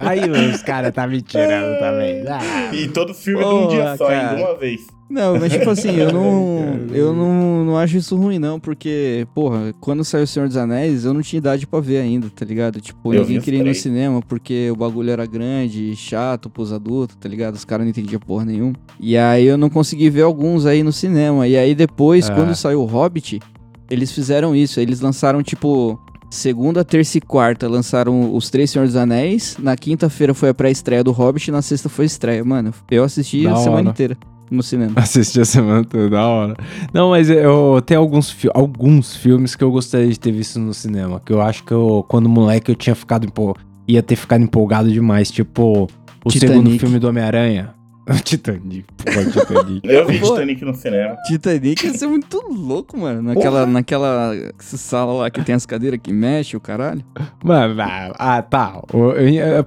[0.00, 2.24] Aí os caras tá me tirando também.
[2.28, 2.74] Ah.
[2.74, 4.36] E todo filme de um dia só, hein, cara.
[4.36, 4.80] de uma vez.
[5.08, 9.72] Não, mas tipo assim, eu não, eu não, não acho isso ruim não, porque, porra,
[9.80, 12.80] quando saiu O Senhor dos Anéis, eu não tinha idade pra ver ainda, tá ligado?
[12.80, 16.72] Tipo, Eu ninguém queria ir no cinema porque o bagulho era grande, e chato pros
[16.72, 17.54] adultos, tá ligado?
[17.54, 18.74] Os caras não entendiam porra nenhuma.
[18.98, 21.46] E aí eu não consegui ver alguns aí no cinema.
[21.46, 22.34] E aí depois, É.
[22.34, 23.40] quando saiu o Hobbit,
[23.88, 26.00] eles fizeram isso, eles lançaram tipo...
[26.28, 29.56] Segunda, terça e quarta lançaram os três Senhor dos Anéis.
[29.60, 31.48] Na quinta-feira foi a pré-estreia do Hobbit.
[31.48, 32.44] E na sexta foi a estreia.
[32.44, 33.88] Mano, eu assisti Da a semana hora.
[33.90, 34.18] inteira
[34.50, 34.92] no cinema.
[35.00, 36.56] Assisti a semana toda, da hora.
[36.92, 40.72] Não, mas eu tenho alguns, fi- alguns filmes que eu gostaria de ter visto no
[40.74, 41.20] cinema.
[41.24, 43.56] Que eu acho que eu, quando moleque, eu tinha ficado empol...
[43.86, 45.30] ia ter ficado empolgado demais.
[45.30, 45.88] Tipo,
[46.24, 46.56] o Titanic.
[46.56, 47.74] segundo filme do Homem-Aranha.
[48.22, 48.84] Titanic.
[48.96, 49.80] Pô, Titanic.
[49.82, 50.30] Eu vi Pô.
[50.30, 51.16] Titanic no cinema.
[51.26, 53.20] Titanic ia ser muito louco, mano.
[53.20, 57.02] Naquela, naquela sala lá que tem as cadeiras que mexe, o caralho.
[57.42, 58.80] Mano, ah, ah, tá.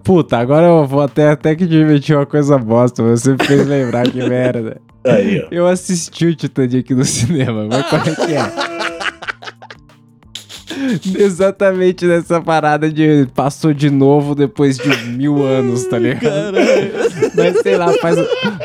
[0.03, 3.03] Puta, agora eu vou até, até que divertir uma coisa bosta.
[3.03, 4.79] Você me fez lembrar que merda.
[5.05, 5.47] Aí, ó.
[5.51, 8.79] Eu assisti o Titanic no cinema, mas qual é que é?
[11.23, 16.55] Exatamente nessa parada de passou de novo depois de mil anos, tá ligado?
[17.39, 18.15] Mas sei lá, faz.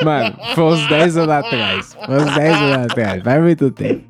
[0.03, 1.97] Mano, foi uns 10 anos atrás.
[2.07, 4.05] Foi uns 10 anos atrás, faz muito tempo.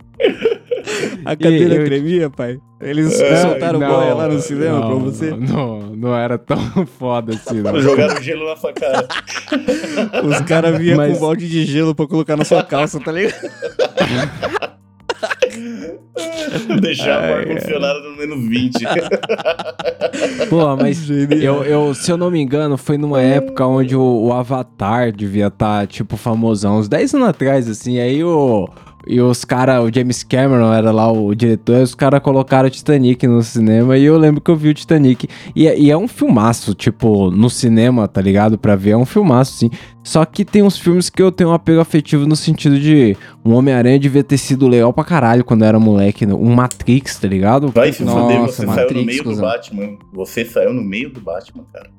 [1.24, 2.58] A cadeira eu- tremia, pai.
[2.80, 5.30] Eles É, soltaram Não, boia lá no cinema não, pra você.
[5.30, 6.58] Não, não era tão
[6.98, 7.80] foda assim, não.
[7.80, 9.08] Jogaram gelo na sua cara.
[10.22, 13.10] Os caras vinham Mas- com um balde de gelo pra colocar na sua calça, tá
[13.10, 13.34] ligado?
[16.80, 18.74] Deixar o ar-condicionado no menos 20.
[20.48, 24.32] Pô, mas eu, eu, se eu não me engano, foi numa época onde o, o
[24.32, 26.78] Avatar devia estar, tipo, famosão.
[26.78, 27.98] Uns 10 anos atrás, assim.
[27.98, 28.68] Aí o.
[29.06, 33.26] E os caras, o James Cameron era lá o diretor, e os caras colocaram Titanic
[33.26, 33.96] no cinema.
[33.98, 35.28] E eu lembro que eu vi o Titanic.
[35.54, 38.56] E, é- e é um filmaço, tipo, no cinema, tá ligado?
[38.56, 39.70] Pra ver, é um filmaço, sim.
[40.02, 43.16] Só que tem uns filmes que eu tenho um apego afetivo no sentido de.
[43.44, 46.26] Um Homem-Aranha devia ter sido legal pra caralho quando era moleque.
[46.26, 46.34] né?
[46.34, 47.68] Um Matrix, tá ligado?
[47.68, 49.44] Vai se fuder, você saiu no Matrix, meio do cuzão.
[49.44, 49.98] Batman.
[50.12, 51.90] Você saiu no meio do Batman, cara.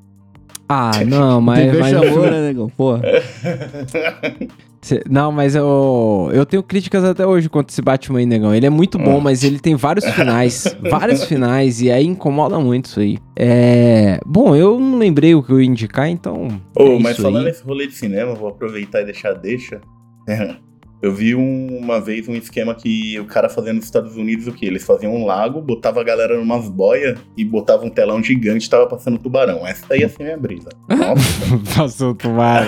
[0.68, 1.78] Ah, não, mas.
[1.80, 2.68] Mas chamou, né, negão?
[2.70, 3.01] Porra.
[4.86, 8.54] Cê- Não, mas eu, eu tenho críticas até hoje contra esse Batman aí, negão.
[8.54, 10.78] Ele é muito bom, mas ele tem vários finais.
[10.92, 13.18] vários finais, e aí incomoda muito isso aí.
[13.36, 14.20] É.
[14.24, 16.62] Bom, eu não lembrei o que eu ia indicar, então.
[16.78, 17.46] Ô, é mas falando aí.
[17.46, 19.82] nesse rolê de cinema, vou aproveitar e deixar deixa.
[21.06, 24.51] Eu vi um- uma vez um esquema que o cara fazia nos Estados Unidos o
[24.51, 24.66] que?
[24.66, 28.70] Eles faziam um lago, botava a galera numas boias e botava um telão gigante e
[28.70, 29.68] tava passando tubarão.
[29.68, 30.70] Essa aí ia ser minha brisa.
[30.89, 32.66] Nossa, Passou o tubarão.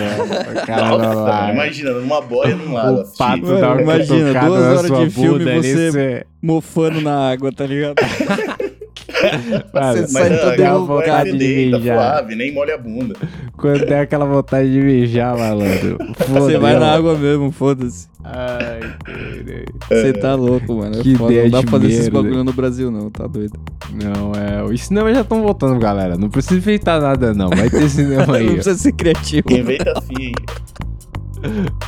[0.67, 2.97] nossa imagina, numa boia num lago.
[2.97, 3.17] O assistir.
[3.17, 7.95] pato imagina, duas horas de filme, você- cê- Mofando na água, tá ligado?
[9.74, 10.38] Mano, Você sai não,
[10.78, 11.97] todo vontade de mijar.
[11.97, 13.15] suave, nem molha a bunda.
[13.57, 15.97] Quando der aquela vontade de mijar, malandro.
[16.28, 18.07] Você vai na água mesmo, foda-se.
[18.24, 18.80] Ai.
[19.89, 20.99] Você tá louco, mano.
[20.99, 21.34] É Que foda.
[21.43, 23.09] Não dá pra fazer esses bagulho no Brasil, não.
[23.09, 23.57] Tá doido.
[23.93, 24.63] Não, é.
[24.63, 26.18] Os cinemas já estão voltando, galera.
[26.18, 27.49] Não precisa enfeitar nada, não.
[27.49, 28.49] Vai ter cinema não aí.
[28.49, 28.53] ó.
[28.53, 29.49] precisa ser criativo.
[29.51, 30.34] Inventa assim.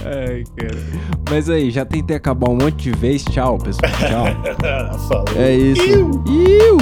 [0.05, 0.77] Ai, cara.
[1.29, 3.23] Mas aí, já tentei acabar um monte de vez.
[3.25, 3.91] Tchau, pessoal.
[3.99, 5.25] Tchau.
[5.35, 5.81] É isso.
[6.27, 6.77] Iu!